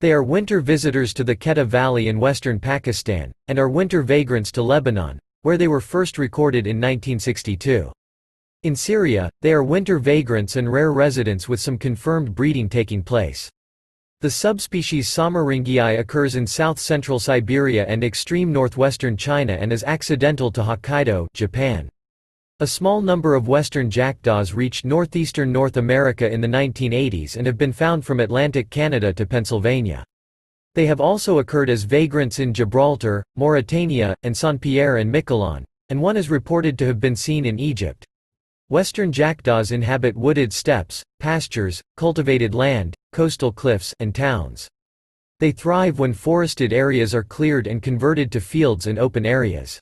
They 0.00 0.12
are 0.12 0.22
winter 0.22 0.62
visitors 0.62 1.12
to 1.12 1.24
the 1.24 1.36
Quetta 1.36 1.66
Valley 1.66 2.08
in 2.08 2.18
western 2.18 2.58
Pakistan, 2.58 3.32
and 3.48 3.58
are 3.58 3.68
winter 3.68 4.00
vagrants 4.00 4.50
to 4.52 4.62
Lebanon, 4.62 5.18
where 5.42 5.58
they 5.58 5.68
were 5.68 5.82
first 5.82 6.16
recorded 6.16 6.66
in 6.66 6.78
1962. 6.78 7.92
In 8.64 8.74
Syria, 8.74 9.30
they 9.42 9.52
are 9.52 9.62
winter 9.62 9.98
vagrants 9.98 10.56
and 10.56 10.72
rare 10.72 10.90
residents 10.90 11.50
with 11.50 11.60
some 11.60 11.76
confirmed 11.76 12.34
breeding 12.34 12.70
taking 12.70 13.02
place. 13.02 13.50
The 14.22 14.30
subspecies 14.30 15.06
Soemmerringii 15.06 15.98
occurs 15.98 16.34
in 16.34 16.46
south-central 16.46 17.18
Siberia 17.18 17.84
and 17.86 18.02
extreme 18.02 18.54
northwestern 18.54 19.18
China 19.18 19.52
and 19.52 19.70
is 19.70 19.84
accidental 19.84 20.50
to 20.52 20.62
Hokkaido, 20.62 21.26
Japan. 21.34 21.90
A 22.60 22.66
small 22.66 23.02
number 23.02 23.34
of 23.34 23.48
western 23.48 23.90
jackdaws 23.90 24.54
reached 24.54 24.86
northeastern 24.86 25.52
North 25.52 25.76
America 25.76 26.32
in 26.32 26.40
the 26.40 26.48
1980s 26.48 27.36
and 27.36 27.46
have 27.46 27.58
been 27.58 27.70
found 27.70 28.02
from 28.02 28.18
Atlantic 28.18 28.70
Canada 28.70 29.12
to 29.12 29.26
Pennsylvania. 29.26 30.02
They 30.74 30.86
have 30.86 31.02
also 31.02 31.40
occurred 31.40 31.68
as 31.68 31.84
vagrants 31.84 32.38
in 32.38 32.54
Gibraltar, 32.54 33.22
Mauritania, 33.36 34.16
and 34.22 34.34
Saint-Pierre 34.34 34.96
and 34.96 35.12
Miquelon, 35.12 35.64
and 35.90 36.00
one 36.00 36.16
is 36.16 36.30
reported 36.30 36.78
to 36.78 36.86
have 36.86 36.98
been 36.98 37.14
seen 37.14 37.44
in 37.44 37.58
Egypt. 37.58 38.06
Western 38.68 39.12
jackdaws 39.12 39.72
inhabit 39.72 40.16
wooded 40.16 40.50
steppes, 40.50 41.02
pastures, 41.20 41.82
cultivated 41.98 42.54
land, 42.54 42.94
coastal 43.12 43.52
cliffs, 43.52 43.92
and 44.00 44.14
towns. 44.14 44.68
They 45.38 45.52
thrive 45.52 45.98
when 45.98 46.14
forested 46.14 46.72
areas 46.72 47.14
are 47.14 47.22
cleared 47.22 47.66
and 47.66 47.82
converted 47.82 48.32
to 48.32 48.40
fields 48.40 48.86
and 48.86 48.98
open 48.98 49.26
areas. 49.26 49.78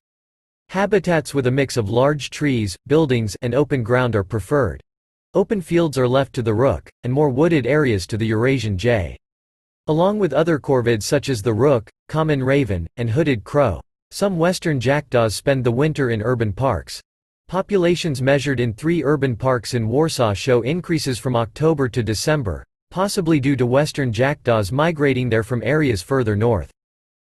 Habitats 0.70 1.32
with 1.32 1.46
a 1.46 1.50
mix 1.52 1.76
of 1.76 1.90
large 1.90 2.30
trees, 2.30 2.76
buildings, 2.88 3.36
and 3.40 3.54
open 3.54 3.84
ground 3.84 4.16
are 4.16 4.24
preferred. 4.24 4.82
Open 5.32 5.60
fields 5.60 5.96
are 5.96 6.08
left 6.08 6.32
to 6.32 6.42
the 6.42 6.54
rook, 6.54 6.90
and 7.04 7.12
more 7.12 7.28
wooded 7.28 7.68
areas 7.68 8.04
to 8.08 8.16
the 8.16 8.26
Eurasian 8.26 8.76
jay. 8.76 9.16
Along 9.86 10.18
with 10.18 10.32
other 10.32 10.58
corvids 10.58 11.04
such 11.04 11.28
as 11.28 11.40
the 11.40 11.54
rook, 11.54 11.88
common 12.08 12.42
raven, 12.42 12.88
and 12.96 13.10
hooded 13.10 13.44
crow, 13.44 13.80
some 14.10 14.38
western 14.38 14.80
jackdaws 14.80 15.36
spend 15.36 15.62
the 15.62 15.70
winter 15.70 16.10
in 16.10 16.20
urban 16.20 16.52
parks. 16.52 17.00
Populations 17.48 18.22
measured 18.22 18.60
in 18.60 18.72
three 18.72 19.04
urban 19.04 19.36
parks 19.36 19.74
in 19.74 19.86
Warsaw 19.86 20.32
show 20.32 20.62
increases 20.62 21.18
from 21.18 21.36
October 21.36 21.88
to 21.88 22.02
December, 22.02 22.64
possibly 22.90 23.40
due 23.40 23.56
to 23.56 23.66
western 23.66 24.12
jackdaws 24.12 24.72
migrating 24.72 25.28
there 25.28 25.42
from 25.42 25.62
areas 25.62 26.00
further 26.00 26.34
north. 26.34 26.70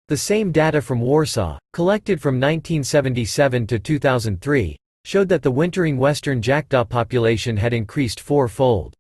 The 0.09 0.17
same 0.17 0.51
data 0.51 0.81
from 0.81 1.01
Warsaw, 1.01 1.59
collected 1.73 2.21
from 2.21 2.37
1977 2.37 3.67
to 3.69 3.79
2003, 3.79 4.77
showed 5.05 5.29
that 5.29 5.43
the 5.43 5.51
wintering 5.51 5.99
western 5.99 6.43
jackdaw 6.43 6.85
population 6.85 7.57
had 7.57 7.73
increased 7.73 8.21
four-fold. 8.21 8.95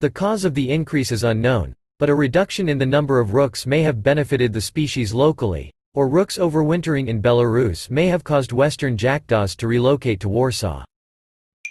The 0.00 0.10
cause 0.10 0.44
of 0.44 0.54
the 0.54 0.70
increase 0.70 1.12
is 1.12 1.24
unknown, 1.24 1.74
but 1.98 2.10
a 2.10 2.14
reduction 2.14 2.68
in 2.68 2.78
the 2.78 2.84
number 2.84 3.20
of 3.20 3.34
rooks 3.34 3.66
may 3.66 3.82
have 3.82 4.02
benefited 4.02 4.52
the 4.52 4.60
species 4.60 5.14
locally, 5.14 5.72
or 5.94 6.08
rooks 6.08 6.38
overwintering 6.38 7.08
in 7.08 7.20
Belarus 7.20 7.90
may 7.90 8.06
have 8.06 8.24
caused 8.24 8.52
western 8.52 8.96
jackdaws 8.96 9.54
to 9.56 9.68
relocate 9.68 10.20
to 10.20 10.28
Warsaw. 10.28 10.84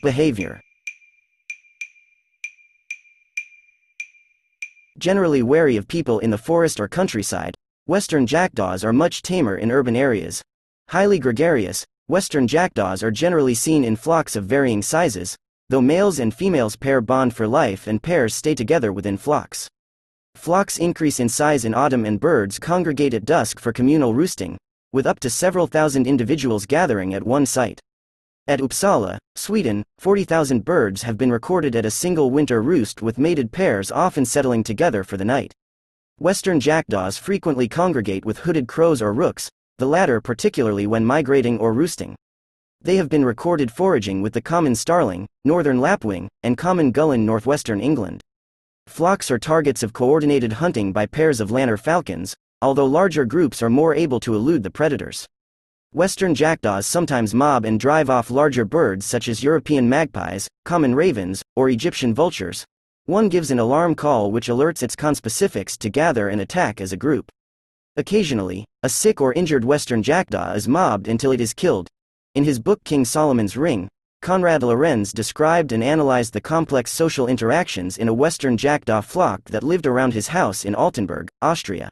Behavior 0.03 0.61
Generally 4.97 5.41
wary 5.41 5.77
of 5.77 5.87
people 5.87 6.19
in 6.19 6.29
the 6.29 6.37
forest 6.37 6.79
or 6.79 6.87
countryside, 6.87 7.55
western 7.87 8.27
jackdaws 8.27 8.83
are 8.83 8.93
much 8.93 9.23
tamer 9.23 9.55
in 9.55 9.71
urban 9.71 9.95
areas. 9.95 10.43
Highly 10.89 11.17
gregarious, 11.17 11.85
western 12.07 12.47
jackdaws 12.47 13.01
are 13.01 13.09
generally 13.09 13.55
seen 13.55 13.83
in 13.83 13.95
flocks 13.95 14.35
of 14.35 14.45
varying 14.45 14.83
sizes, 14.83 15.35
though 15.69 15.81
males 15.81 16.19
and 16.19 16.31
females 16.31 16.75
pair 16.75 17.01
bond 17.01 17.33
for 17.35 17.47
life 17.47 17.87
and 17.87 18.03
pairs 18.03 18.35
stay 18.35 18.53
together 18.53 18.93
within 18.93 19.17
flocks. 19.17 19.67
Flocks 20.41 20.79
increase 20.79 21.19
in 21.19 21.29
size 21.29 21.65
in 21.65 21.75
autumn 21.75 22.03
and 22.03 22.19
birds 22.19 22.57
congregate 22.57 23.13
at 23.13 23.25
dusk 23.25 23.59
for 23.59 23.71
communal 23.71 24.15
roosting, 24.15 24.57
with 24.91 25.05
up 25.05 25.19
to 25.19 25.29
several 25.29 25.67
thousand 25.67 26.07
individuals 26.07 26.65
gathering 26.65 27.13
at 27.13 27.21
one 27.21 27.45
site. 27.45 27.79
At 28.47 28.59
Uppsala, 28.59 29.19
Sweden, 29.35 29.83
40,000 29.99 30.65
birds 30.65 31.03
have 31.03 31.15
been 31.15 31.31
recorded 31.31 31.75
at 31.75 31.85
a 31.85 31.91
single 31.91 32.31
winter 32.31 32.59
roost 32.63 33.03
with 33.03 33.19
mated 33.19 33.51
pairs 33.51 33.91
often 33.91 34.25
settling 34.25 34.63
together 34.63 35.03
for 35.03 35.15
the 35.15 35.23
night. 35.23 35.53
Western 36.17 36.59
jackdaws 36.59 37.19
frequently 37.19 37.67
congregate 37.67 38.25
with 38.25 38.39
hooded 38.39 38.67
crows 38.67 38.99
or 38.99 39.13
rooks, 39.13 39.47
the 39.77 39.85
latter 39.85 40.19
particularly 40.19 40.87
when 40.87 41.05
migrating 41.05 41.59
or 41.59 41.71
roosting. 41.71 42.15
They 42.81 42.95
have 42.95 43.09
been 43.09 43.23
recorded 43.23 43.71
foraging 43.71 44.23
with 44.23 44.33
the 44.33 44.41
common 44.41 44.73
starling, 44.73 45.27
northern 45.45 45.79
lapwing, 45.79 46.29
and 46.41 46.57
common 46.57 46.91
gull 46.91 47.11
in 47.11 47.27
northwestern 47.27 47.79
England. 47.79 48.23
Flocks 48.87 49.31
are 49.31 49.39
targets 49.39 49.83
of 49.83 49.93
coordinated 49.93 50.53
hunting 50.53 50.91
by 50.91 51.05
pairs 51.05 51.39
of 51.39 51.49
lanner 51.49 51.77
falcons, 51.77 52.35
although 52.61 52.85
larger 52.85 53.25
groups 53.25 53.63
are 53.63 53.69
more 53.69 53.95
able 53.95 54.19
to 54.19 54.35
elude 54.35 54.63
the 54.63 54.69
predators. 54.69 55.25
Western 55.93 56.35
jackdaws 56.35 56.85
sometimes 56.85 57.33
mob 57.33 57.65
and 57.65 57.79
drive 57.79 58.09
off 58.09 58.29
larger 58.29 58.65
birds 58.65 59.05
such 59.05 59.27
as 59.27 59.43
European 59.43 59.89
magpies, 59.89 60.47
common 60.65 60.93
ravens, 60.93 61.41
or 61.55 61.69
Egyptian 61.69 62.13
vultures. 62.13 62.65
One 63.05 63.29
gives 63.29 63.49
an 63.49 63.59
alarm 63.59 63.95
call 63.95 64.31
which 64.31 64.47
alerts 64.47 64.83
its 64.83 64.95
conspecifics 64.95 65.77
to 65.79 65.89
gather 65.89 66.29
and 66.29 66.39
attack 66.39 66.79
as 66.79 66.93
a 66.93 66.97
group. 66.97 67.31
Occasionally, 67.97 68.65
a 68.83 68.89
sick 68.89 69.19
or 69.19 69.33
injured 69.33 69.65
western 69.65 70.03
jackdaw 70.03 70.53
is 70.53 70.67
mobbed 70.67 71.07
until 71.07 71.31
it 71.31 71.41
is 71.41 71.53
killed, 71.53 71.87
in 72.35 72.43
his 72.43 72.59
book 72.59 72.83
King 72.83 73.03
Solomon's 73.03 73.57
Ring, 73.57 73.89
Konrad 74.21 74.61
Lorenz 74.61 75.11
described 75.11 75.71
and 75.71 75.83
analyzed 75.83 76.33
the 76.33 76.41
complex 76.41 76.91
social 76.91 77.25
interactions 77.25 77.97
in 77.97 78.07
a 78.07 78.13
western 78.13 78.55
jackdaw 78.55 79.01
flock 79.01 79.43
that 79.45 79.63
lived 79.63 79.87
around 79.87 80.13
his 80.13 80.27
house 80.27 80.63
in 80.63 80.75
Altenberg, 80.75 81.29
Austria. 81.41 81.89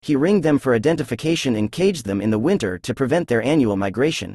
He 0.00 0.16
ringed 0.16 0.44
them 0.44 0.58
for 0.58 0.74
identification 0.74 1.54
and 1.56 1.70
caged 1.70 2.06
them 2.06 2.22
in 2.22 2.30
the 2.30 2.38
winter 2.38 2.78
to 2.78 2.94
prevent 2.94 3.28
their 3.28 3.42
annual 3.42 3.76
migration. 3.76 4.34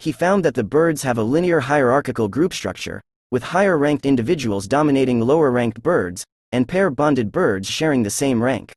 He 0.00 0.10
found 0.10 0.44
that 0.44 0.54
the 0.54 0.64
birds 0.64 1.04
have 1.04 1.18
a 1.18 1.22
linear 1.22 1.60
hierarchical 1.60 2.26
group 2.26 2.52
structure, 2.52 3.00
with 3.30 3.44
higher 3.44 3.78
ranked 3.78 4.04
individuals 4.04 4.66
dominating 4.66 5.20
lower 5.20 5.52
ranked 5.52 5.84
birds, 5.84 6.24
and 6.50 6.66
pair 6.66 6.90
bonded 6.90 7.30
birds 7.30 7.70
sharing 7.70 8.02
the 8.02 8.10
same 8.10 8.42
rank. 8.42 8.72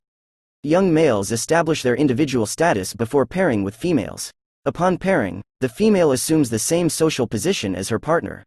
Young 0.62 0.94
males 0.94 1.32
establish 1.32 1.82
their 1.82 1.96
individual 1.96 2.46
status 2.46 2.94
before 2.94 3.26
pairing 3.26 3.64
with 3.64 3.74
females. 3.74 4.30
Upon 4.66 4.98
pairing, 4.98 5.40
the 5.60 5.70
female 5.70 6.12
assumes 6.12 6.50
the 6.50 6.58
same 6.58 6.90
social 6.90 7.26
position 7.26 7.74
as 7.74 7.88
her 7.88 7.98
partner. 7.98 8.44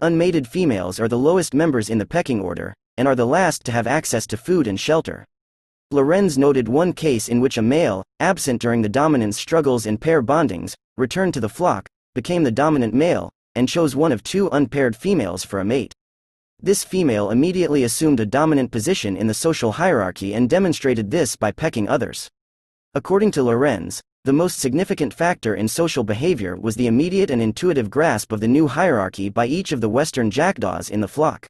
Unmated 0.00 0.46
females 0.46 1.00
are 1.00 1.08
the 1.08 1.18
lowest 1.18 1.54
members 1.54 1.90
in 1.90 1.98
the 1.98 2.06
pecking 2.06 2.40
order, 2.40 2.72
and 2.96 3.08
are 3.08 3.16
the 3.16 3.26
last 3.26 3.64
to 3.64 3.72
have 3.72 3.88
access 3.88 4.28
to 4.28 4.36
food 4.36 4.68
and 4.68 4.78
shelter. 4.78 5.26
Lorenz 5.90 6.38
noted 6.38 6.68
one 6.68 6.92
case 6.92 7.28
in 7.28 7.40
which 7.40 7.58
a 7.58 7.62
male, 7.62 8.04
absent 8.20 8.60
during 8.60 8.82
the 8.82 8.88
dominance 8.88 9.36
struggles 9.36 9.86
and 9.86 10.00
pair 10.00 10.22
bondings, 10.22 10.74
returned 10.96 11.34
to 11.34 11.40
the 11.40 11.48
flock, 11.48 11.88
became 12.14 12.44
the 12.44 12.52
dominant 12.52 12.94
male, 12.94 13.28
and 13.56 13.68
chose 13.68 13.96
one 13.96 14.12
of 14.12 14.22
two 14.22 14.48
unpaired 14.52 14.94
females 14.94 15.44
for 15.44 15.58
a 15.58 15.64
mate. 15.64 15.92
This 16.62 16.84
female 16.84 17.30
immediately 17.30 17.82
assumed 17.82 18.20
a 18.20 18.26
dominant 18.26 18.70
position 18.70 19.16
in 19.16 19.26
the 19.26 19.34
social 19.34 19.72
hierarchy 19.72 20.32
and 20.32 20.48
demonstrated 20.48 21.10
this 21.10 21.34
by 21.34 21.50
pecking 21.50 21.88
others. 21.88 22.28
According 22.94 23.32
to 23.32 23.42
Lorenz, 23.42 24.00
the 24.24 24.32
most 24.34 24.58
significant 24.58 25.14
factor 25.14 25.54
in 25.54 25.66
social 25.66 26.04
behavior 26.04 26.54
was 26.54 26.76
the 26.76 26.86
immediate 26.86 27.30
and 27.30 27.40
intuitive 27.40 27.88
grasp 27.88 28.32
of 28.32 28.40
the 28.40 28.48
new 28.48 28.66
hierarchy 28.66 29.30
by 29.30 29.46
each 29.46 29.72
of 29.72 29.80
the 29.80 29.88
Western 29.88 30.30
jackdaws 30.30 30.90
in 30.90 31.00
the 31.00 31.08
flock. 31.08 31.46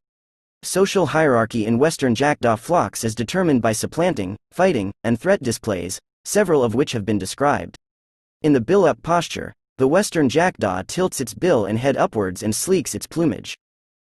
Social 0.63 1.07
hierarchy 1.07 1.67
in 1.67 1.81
Western 1.81 2.15
jackdaw 2.15 2.55
flocks 2.55 3.03
is 3.03 3.17
determined 3.17 3.61
by 3.61 3.73
supplanting, 3.73 4.37
fighting, 4.53 4.93
and 5.03 5.19
threat 5.19 5.43
displays, 5.43 5.99
several 6.25 6.63
of 6.63 6.77
which 6.77 6.93
have 6.93 7.05
been 7.05 7.19
described. 7.19 7.77
In 8.43 8.53
the 8.53 8.61
bill 8.61 8.85
up 8.85 9.03
posture, 9.03 9.53
the 9.79 9.89
Western 9.89 10.29
jackdaw 10.29 10.83
tilts 10.87 11.21
its 11.21 11.35
bill 11.35 11.67
and 11.67 11.77
head 11.77 11.97
upwards 11.97 12.41
and 12.41 12.55
sleeks 12.55 12.95
its 12.95 13.07
plumage. 13.09 13.57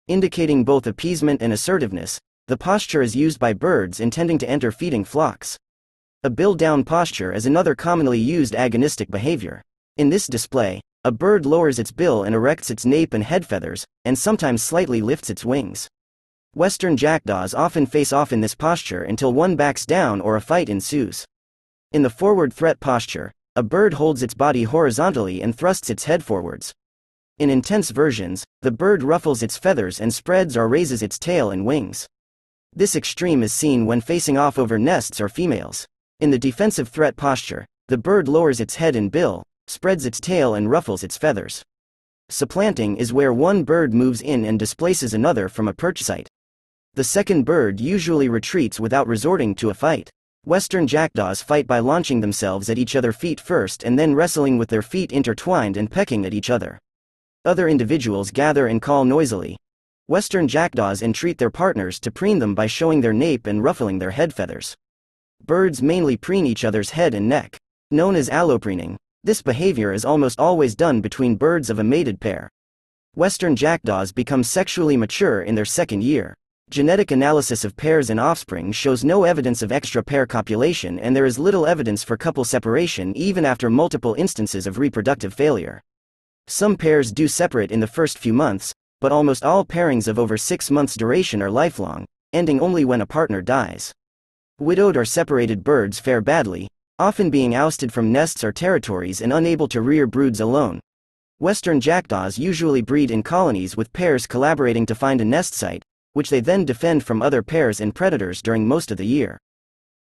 Indicating 0.09 0.65
both 0.65 0.87
appeasement 0.87 1.43
and 1.43 1.53
assertiveness, 1.53 2.19
the 2.49 2.57
posture 2.57 3.03
is 3.03 3.15
used 3.15 3.39
by 3.39 3.53
birds 3.53 4.01
intending 4.01 4.39
to 4.39 4.49
enter 4.49 4.73
feeding 4.73 5.05
flocks. 5.05 5.59
A 6.27 6.31
bill-down 6.31 6.83
posture 6.83 7.33
is 7.33 7.47
another 7.47 7.77
commonly 7.77 8.19
used 8.19 8.53
agonistic 8.55 9.13
behavior. 9.13 9.63
In 9.97 10.09
this 10.09 10.27
display, 10.27 10.81
a 11.05 11.13
bird 11.13 11.47
lowers 11.47 11.79
its 11.79 11.93
bill 11.93 12.25
and 12.25 12.35
erects 12.35 12.69
its 12.69 12.85
nape 12.85 13.15
and 13.15 13.23
head 13.23 13.47
feathers, 13.47 13.85
and 14.05 14.19
sometimes 14.19 14.61
slightly 14.61 15.01
lifts 15.01 15.31
its 15.31 15.45
wings. 15.45 15.87
Western 16.53 16.97
jackdaws 16.97 17.55
often 17.55 17.87
face 17.87 18.13
off 18.13 18.33
in 18.33 18.41
this 18.41 18.57
posture 18.57 19.05
until 19.05 19.33
one 19.33 19.55
backs 19.55 19.87
down 19.87 20.21
or 20.21 20.35
a 20.35 20.41
fight 20.41 20.69
ensues. 20.69 21.25
In 21.93 22.03
the 22.03 22.11
forward 22.11 22.53
threat 22.53 22.81
posture, 22.81 23.31
a 23.55 23.63
bird 23.63 23.95
holds 23.95 24.21
its 24.21 24.35
body 24.35 24.65
horizontally 24.65 25.41
and 25.41 25.57
thrusts 25.57 25.91
its 25.91 26.07
head 26.07 26.25
forwards. 26.25 26.75
In 27.39 27.51
intense 27.51 27.91
versions, 27.91 28.45
the 28.63 28.73
bird 28.73 29.05
ruffles 29.05 29.45
its 29.45 29.57
feathers 29.57 30.01
and 30.01 30.13
spreads 30.13 30.57
or 30.57 30.67
raises 30.67 31.05
its 31.05 31.21
tail 31.21 31.53
and 31.53 31.65
wings. 31.65 32.09
This 32.75 32.97
extreme 32.97 33.45
is 33.45 33.53
seen 33.53 33.87
when 33.87 34.01
facing 34.01 34.37
off 34.37 34.59
over 34.59 34.77
nests 34.77 35.21
or 35.21 35.29
females. 35.29 35.87
In 36.19 36.31
the 36.31 36.39
defensive 36.39 36.89
threat 36.89 37.15
posture, 37.15 37.67
the 37.89 37.99
bird 37.99 38.27
lowers 38.27 38.59
its 38.59 38.77
head 38.77 38.97
and 38.97 39.13
bill, 39.13 39.43
spreads 39.67 40.07
its 40.07 40.19
tail 40.19 40.55
and 40.55 40.71
ruffles 40.71 41.05
its 41.05 41.19
feathers. 41.19 41.63
Supplanting 42.31 42.97
is 42.97 43.13
where 43.13 43.35
one 43.35 43.65
bird 43.65 43.93
moves 43.93 44.23
in 44.23 44.43
and 44.47 44.59
displaces 44.59 45.13
another 45.13 45.51
from 45.51 45.69
a 45.69 45.75
perch 45.75 46.03
site. 46.03 46.31
The 46.95 47.05
second 47.05 47.45
bird 47.45 47.81
usually 47.81 48.31
retreats 48.31 48.81
without 48.81 49.07
resorting 49.07 49.55
to 49.57 49.69
a 49.69 49.75
fight. 49.75 50.09
Western 50.47 50.87
jackdaws 50.87 51.43
fight 51.43 51.67
by 51.67 51.81
launching 51.81 52.21
themselves 52.21 52.71
at 52.71 52.79
each 52.79 52.97
other 52.97 53.13
feet 53.13 53.39
first 53.39 53.83
and 53.83 53.99
then 53.99 54.15
wrestling 54.15 54.57
with 54.57 54.71
their 54.71 54.81
feet 54.81 55.13
intertwined 55.13 55.77
and 55.77 55.91
pecking 55.91 56.25
at 56.25 56.33
each 56.33 56.49
other. 56.49 56.79
Other 57.45 57.69
individuals 57.69 58.31
gather 58.31 58.67
and 58.67 58.81
call 58.81 59.05
noisily. 59.05 59.59
Western 60.07 60.49
jackdaws 60.49 61.03
entreat 61.03 61.37
their 61.37 61.51
partners 61.51 62.01
to 62.01 62.11
preen 62.11 62.39
them 62.39 62.55
by 62.55 62.67
showing 62.67 63.03
their 63.03 63.13
nape 63.13 63.47
and 63.47 63.63
ruffling 63.63 63.99
their 63.99 64.13
head 64.13 64.33
feathers. 64.33 64.75
Birds 65.47 65.81
mainly 65.81 66.17
preen 66.17 66.45
each 66.45 66.65
other's 66.65 66.91
head 66.91 67.15
and 67.15 67.29
neck. 67.29 67.57
Known 67.93 68.17
as 68.17 68.29
allopreening, 68.29 68.97
this 69.23 69.43
behavior 69.43 69.93
is 69.93 70.05
almost 70.05 70.41
always 70.41 70.75
done 70.75 71.01
between 71.01 71.37
birds 71.37 71.71
of 71.71 71.79
a 71.79 71.85
mated 71.85 72.21
pair. 72.21 72.51
Western 73.15 73.55
jackdaws 73.55 74.11
become 74.11 74.43
sexually 74.43 74.97
mature 74.97 75.43
in 75.43 75.55
their 75.55 75.65
second 75.65 76.03
year. 76.03 76.35
Genetic 76.69 77.13
analysis 77.13 77.65
of 77.65 77.77
pairs 77.77 78.11
and 78.11 78.19
offspring 78.19 78.73
shows 78.73 79.05
no 79.05 79.23
evidence 79.23 79.63
of 79.63 79.71
extra-pair 79.71 80.27
copulation 80.27 80.99
and 80.99 81.15
there 81.15 81.25
is 81.25 81.39
little 81.39 81.65
evidence 81.65 82.03
for 82.03 82.17
couple 82.17 82.45
separation 82.45 83.17
even 83.17 83.45
after 83.45 83.71
multiple 83.71 84.15
instances 84.15 84.67
of 84.67 84.79
reproductive 84.79 85.33
failure. 85.33 85.81
Some 86.49 86.77
pairs 86.77 87.13
do 87.13 87.29
separate 87.29 87.71
in 87.71 87.79
the 87.79 87.87
first 87.87 88.19
few 88.19 88.33
months, 88.33 88.75
but 89.01 89.13
almost 89.13 89.45
all 89.45 89.65
pairings 89.65 90.09
of 90.09 90.19
over 90.19 90.37
six 90.37 90.73
months 90.73 90.97
duration 90.97 91.41
are 91.41 91.51
lifelong, 91.53 92.05
ending 92.33 92.61
only 92.61 92.85
when 92.85 93.01
a 93.01 93.07
partner 93.07 93.41
dies. 93.41 93.93
Widowed 94.59 94.97
or 94.97 95.05
separated 95.05 95.63
birds 95.63 96.01
fare 96.01 96.23
badly, 96.23 96.67
often 96.99 97.29
being 97.29 97.55
ousted 97.55 97.93
from 97.93 98.11
nests 98.11 98.43
or 98.43 98.53
territories 98.53 99.21
and 99.21 99.31
unable 99.31 99.69
to 99.69 99.83
rear 99.83 100.07
broods 100.07 100.41
alone. 100.41 100.81
Western 101.39 101.79
jackdaws 101.79 102.39
usually 102.39 102.81
breed 102.81 103.11
in 103.11 103.23
colonies 103.23 103.77
with 103.77 103.93
pairs 103.93 104.27
collaborating 104.27 104.87
to 104.87 104.95
find 104.95 105.21
a 105.21 105.27
nest 105.27 105.53
site, 105.53 105.83
which 106.15 106.31
they 106.31 106.41
then 106.41 106.65
defend 106.65 107.05
from 107.05 107.21
other 107.21 107.43
pairs 107.43 107.83
and 107.83 107.95
predators 107.95 108.41
during 108.41 108.67
most 108.67 108.91
of 108.91 108.97
the 108.97 109.05
year. 109.05 109.37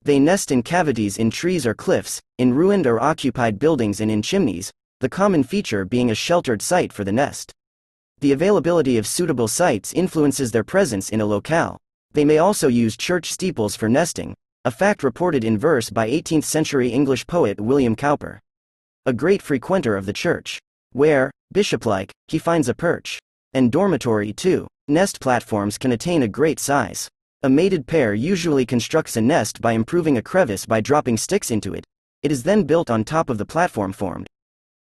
They 0.03 0.21
nest 0.21 0.53
in 0.53 0.63
cavities 0.63 1.17
in 1.17 1.33
trees 1.33 1.67
or 1.67 1.75
cliffs, 1.75 2.23
in 2.39 2.55
ruined 2.55 2.87
or 2.87 3.01
occupied 3.03 3.59
buildings 3.59 4.01
and 4.01 4.09
in 4.09 4.23
chimneys, 4.23 4.71
the 5.01 5.09
common 5.09 5.43
feature 5.43 5.85
being 5.85 6.13
a 6.13 6.15
sheltered 6.15 6.63
site 6.63 6.93
for 6.93 7.03
the 7.03 7.11
nest. 7.11 7.53
The 8.21 8.31
availability 8.31 8.99
of 8.99 9.07
suitable 9.09 9.49
sites 9.49 9.93
influences 9.93 10.53
their 10.53 10.63
presence 10.63 11.09
in 11.09 11.21
a 11.21 11.27
locale. 11.27 11.77
They 12.13 12.25
may 12.25 12.39
also 12.39 12.69
use 12.69 12.97
church 12.97 13.33
steeples 13.33 13.75
for 13.75 13.89
nesting, 13.89 14.37
a 14.67 14.71
fact 14.71 15.03
reported 15.03 15.45
in 15.45 15.59
verse 15.59 15.91
by 15.91 16.09
18th 16.09 16.45
century 16.45 16.89
English 16.89 17.27
poet 17.27 17.61
William 17.61 17.95
Cowper. 17.95 18.41
A 19.05 19.13
great 19.13 19.43
frequenter 19.43 19.95
of 19.95 20.07
the 20.07 20.13
church, 20.15 20.59
where, 20.93 21.31
bishop-like, 21.53 22.11
he 22.29 22.39
finds 22.39 22.67
a 22.71 22.75
perch. 22.75 23.19
And 23.53 23.71
dormitory 23.71 24.33
too. 24.33 24.67
Nest 24.89 25.21
platforms 25.21 25.77
can 25.77 25.93
attain 25.93 26.23
a 26.23 26.29
great 26.29 26.59
size. 26.59 27.11
A 27.43 27.51
mated 27.51 27.87
pair 27.87 28.15
usually 28.15 28.65
constructs 28.65 29.19
a 29.19 29.21
nest 29.21 29.61
by 29.61 29.73
improving 29.73 30.17
a 30.17 30.23
crevice 30.23 30.65
by 30.65 30.81
dropping 30.81 31.19
sticks 31.19 31.51
into 31.51 31.75
it. 31.75 31.85
it 32.23 32.33
is 32.33 32.43
then 32.43 32.65
built 32.65 32.89
on 32.89 33.05
top 33.05 33.29
of 33.29 33.37
the 33.37 33.45
platform 33.45 33.93
formed. 33.93 34.27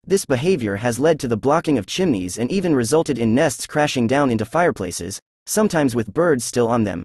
This 0.06 0.24
behavior 0.24 0.76
has 0.76 1.00
led 1.00 1.18
to 1.18 1.26
the 1.26 1.36
blocking 1.36 1.78
of 1.78 1.86
chimneys 1.86 2.38
and 2.38 2.48
even 2.52 2.76
resulted 2.76 3.18
in 3.18 3.34
nests 3.34 3.66
crashing 3.66 4.06
down 4.06 4.30
into 4.30 4.44
fireplaces, 4.44 5.20
sometimes 5.46 5.96
with 5.96 6.14
birds 6.14 6.44
still 6.44 6.68
on 6.68 6.84
them. 6.84 7.02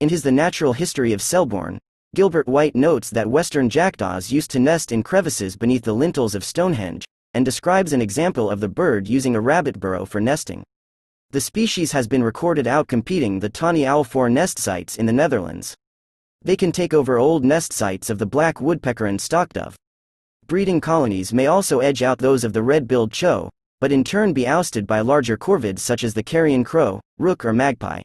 In 0.00 0.08
his 0.08 0.22
The 0.22 0.32
Natural 0.32 0.72
History 0.72 1.12
of 1.12 1.20
Selborne, 1.20 1.78
Gilbert 2.14 2.48
White 2.48 2.74
notes 2.74 3.10
that 3.10 3.28
western 3.28 3.68
jackdaws 3.68 4.30
used 4.30 4.50
to 4.52 4.58
nest 4.58 4.92
in 4.92 5.02
crevices 5.02 5.56
beneath 5.56 5.82
the 5.82 5.92
lintels 5.92 6.34
of 6.34 6.44
Stonehenge, 6.44 7.04
and 7.34 7.44
describes 7.44 7.92
an 7.92 8.00
example 8.00 8.48
of 8.48 8.60
the 8.60 8.68
bird 8.68 9.08
using 9.08 9.36
a 9.36 9.40
rabbit 9.40 9.78
burrow 9.78 10.04
for 10.04 10.20
nesting. 10.20 10.64
The 11.32 11.40
species 11.40 11.92
has 11.92 12.08
been 12.08 12.22
recorded 12.22 12.66
out 12.66 12.88
competing 12.88 13.40
the 13.40 13.48
tawny 13.48 13.84
owl 13.84 14.04
for 14.04 14.30
nest 14.30 14.58
sites 14.58 14.96
in 14.96 15.06
the 15.06 15.12
Netherlands. 15.12 15.74
They 16.42 16.56
can 16.56 16.72
take 16.72 16.94
over 16.94 17.18
old 17.18 17.44
nest 17.44 17.72
sites 17.72 18.08
of 18.08 18.18
the 18.18 18.24
black 18.24 18.60
woodpecker 18.60 19.06
and 19.06 19.18
stockdove. 19.18 19.74
Breeding 20.46 20.80
colonies 20.80 21.32
may 21.32 21.48
also 21.48 21.80
edge 21.80 22.02
out 22.02 22.18
those 22.18 22.44
of 22.44 22.52
the 22.52 22.62
red-billed 22.62 23.12
chough, 23.12 23.50
but 23.80 23.92
in 23.92 24.04
turn 24.04 24.32
be 24.32 24.46
ousted 24.46 24.86
by 24.86 25.00
larger 25.00 25.36
corvids 25.36 25.80
such 25.80 26.04
as 26.04 26.14
the 26.14 26.22
carrion 26.22 26.62
crow, 26.62 27.00
rook 27.18 27.44
or 27.44 27.52
magpie. 27.52 28.00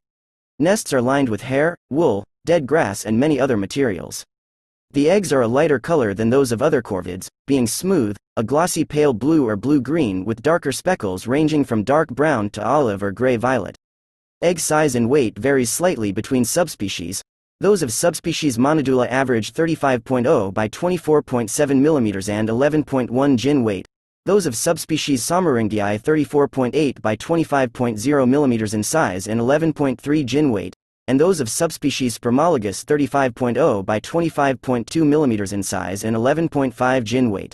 Nests 0.60 0.92
are 0.92 1.02
lined 1.02 1.30
with 1.30 1.42
hair, 1.42 1.78
wool, 1.90 2.26
dead 2.45 2.65
grass 2.65 3.06
and 3.06 3.19
many 3.19 3.39
other 3.39 3.56
materials. 3.56 4.25
The 4.93 5.10
eggs 5.10 5.32
are 5.32 5.41
a 5.41 5.47
lighter 5.47 5.80
color 5.80 6.13
than 6.13 6.30
those 6.30 6.51
of 6.51 6.62
other 6.62 6.82
corvids, 6.82 7.30
being 7.47 7.67
smooth, 7.67 8.17
a 8.36 8.43
glossy 8.43 8.84
pale 8.84 9.13
blue 9.13 9.47
or 9.47 9.56
blue-green 9.56 10.25
with 10.25 10.41
darker 10.41 10.71
speckles 10.71 11.27
ranging 11.27 11.63
from 11.63 11.84
dark 11.84 12.10
brown 12.10 12.49
to 12.51 12.65
olive 12.65 13.04
or 13.04 13.12
gray-violet. 13.12 13.77
Egg 14.41 14.60
size 14.60 14.95
and 14.95 15.10
weight 15.10 15.38
varies 15.38 15.69
slightly 15.69 16.12
between 16.12 16.43
subspecies. 16.43 17.21
Those 17.60 17.84
of 17.84 17.93
subspecies 17.93 18.58
monedula 18.58 19.08
average 19.08 19.54
35.0 19.54 20.54
by 20.54 20.67
24.7 20.67 21.47
mm 21.47 22.30
and 22.30 22.49
11.1 22.49 23.38
gin 23.38 23.63
weight. 23.63 23.86
Those 24.25 24.45
of 24.45 24.58
subspecies 24.58 25.21
Soemmerringii 25.21 26.01
34.8 26.01 27.01
by 27.01 27.15
25.0 27.15 27.69
mm 27.97 28.73
in 28.73 28.84
size 28.84 29.27
and 29.27 29.39
11.3 29.39 30.25
gin 30.25 30.51
weight 30.51 30.75
and 31.12 31.19
those 31.19 31.41
of 31.41 31.50
subspecies 31.50 32.17
Spermologus 32.17 32.86
35.0 32.86 33.86
by 33.86 34.00
25.2 34.00 34.86
mm 34.86 35.52
in 35.52 35.62
size 35.62 36.06
and 36.06 36.15
11.5 36.15 37.04
gin 37.04 37.30
weight. 37.30 37.54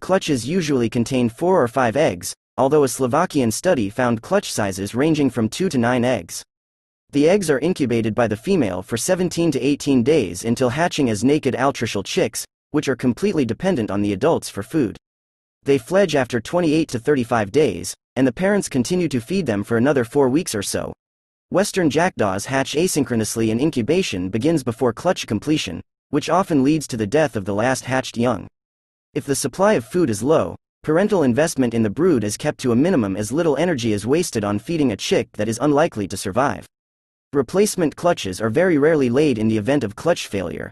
Clutches 0.00 0.44
usually 0.44 0.90
contain 0.90 1.28
4 1.28 1.62
or 1.62 1.68
5 1.68 1.96
eggs, 1.96 2.34
although 2.58 2.82
a 2.82 2.88
Slovakian 2.88 3.52
study 3.52 3.90
found 3.90 4.22
clutch 4.22 4.50
sizes 4.52 4.92
ranging 4.92 5.30
from 5.30 5.48
2 5.48 5.68
to 5.68 5.78
9 5.78 6.04
eggs. 6.04 6.42
The 7.12 7.28
eggs 7.28 7.48
are 7.48 7.60
incubated 7.60 8.12
by 8.12 8.26
the 8.26 8.36
female 8.36 8.82
for 8.82 8.96
17 8.96 9.52
to 9.52 9.60
18 9.60 10.02
days 10.02 10.44
until 10.44 10.70
hatching 10.70 11.08
as 11.10 11.22
naked 11.22 11.54
altricial 11.54 12.04
chicks, 12.04 12.44
which 12.72 12.88
are 12.88 12.96
completely 12.96 13.44
dependent 13.44 13.92
on 13.92 14.02
the 14.02 14.12
adults 14.12 14.48
for 14.48 14.64
food. 14.64 14.96
They 15.62 15.78
fledge 15.78 16.16
after 16.16 16.40
28 16.40 16.88
to 16.88 16.98
35 16.98 17.52
days, 17.52 17.94
and 18.16 18.26
the 18.26 18.32
parents 18.32 18.68
continue 18.68 19.06
to 19.10 19.20
feed 19.20 19.46
them 19.46 19.62
for 19.62 19.76
another 19.76 20.04
4 20.04 20.28
weeks 20.28 20.56
or 20.56 20.62
so, 20.64 20.92
Western 21.52 21.90
jackdaws 21.90 22.46
hatch 22.46 22.76
asynchronously 22.76 23.50
and 23.50 23.60
incubation 23.60 24.28
begins 24.28 24.62
before 24.62 24.92
clutch 24.92 25.26
completion, 25.26 25.82
which 26.10 26.30
often 26.30 26.62
leads 26.62 26.86
to 26.86 26.96
the 26.96 27.08
death 27.08 27.34
of 27.34 27.44
the 27.44 27.52
last 27.52 27.86
hatched 27.86 28.16
young. 28.16 28.46
If 29.14 29.26
the 29.26 29.34
supply 29.34 29.72
of 29.72 29.84
food 29.84 30.10
is 30.10 30.22
low, 30.22 30.54
parental 30.84 31.24
investment 31.24 31.74
in 31.74 31.82
the 31.82 31.90
brood 31.90 32.22
is 32.22 32.36
kept 32.36 32.60
to 32.60 32.70
a 32.70 32.76
minimum 32.76 33.16
as 33.16 33.32
little 33.32 33.56
energy 33.56 33.92
is 33.92 34.06
wasted 34.06 34.44
on 34.44 34.60
feeding 34.60 34.92
a 34.92 34.96
chick 34.96 35.32
that 35.32 35.48
is 35.48 35.58
unlikely 35.60 36.06
to 36.06 36.16
survive. 36.16 36.66
Replacement 37.32 37.96
clutches 37.96 38.40
are 38.40 38.48
very 38.48 38.78
rarely 38.78 39.10
laid 39.10 39.36
in 39.36 39.48
the 39.48 39.58
event 39.58 39.82
of 39.82 39.96
clutch 39.96 40.28
failure. 40.28 40.70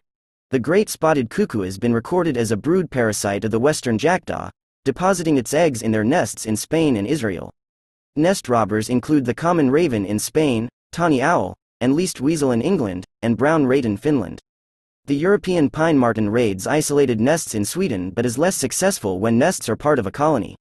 The 0.53 0.61
great 0.61 0.89
spotted 0.89 1.29
cuckoo 1.29 1.63
has 1.63 1.77
been 1.77 1.93
recorded 1.93 2.37
as 2.37 2.53
a 2.53 2.57
brood 2.57 2.89
parasite 2.89 3.45
of 3.45 3.51
the 3.51 3.59
western 3.59 3.99
jackdaw, 3.99 4.51
depositing 4.85 5.39
its 5.39 5.53
eggs 5.53 5.83
in 5.83 5.91
their 5.91 6.05
nests 6.05 6.47
in 6.47 6.55
Spain 6.55 6.97
and 6.97 7.09
Israel. 7.09 7.51
Nest 8.19 8.49
robbers 8.49 8.89
include 8.89 9.27
the 9.27 9.33
common 9.33 9.71
raven 9.71 10.05
in 10.05 10.19
Spain, 10.19 10.69
tawny 10.91 11.23
owl, 11.23 11.55
and 11.81 11.95
least 11.95 12.21
weasel 12.21 12.51
in 12.51 12.61
England, 12.61 13.05
and 13.23 13.37
brown 13.37 13.65
rat 13.65 13.85
in 13.85 13.97
Finland. 13.97 14.41
The 15.07 15.15
European 15.15 15.71
pine 15.71 15.97
marten 15.97 16.29
raids 16.29 16.67
isolated 16.67 17.21
nests 17.21 17.55
in 17.55 17.65
Sweden 17.65 18.11
but 18.11 18.27
is 18.27 18.37
less 18.37 18.57
successful 18.57 19.21
when 19.21 19.39
nests 19.39 19.69
are 19.69 19.77
part 19.77 20.01
of 20.01 20.07
a 20.09 20.11
colony. 20.11 20.57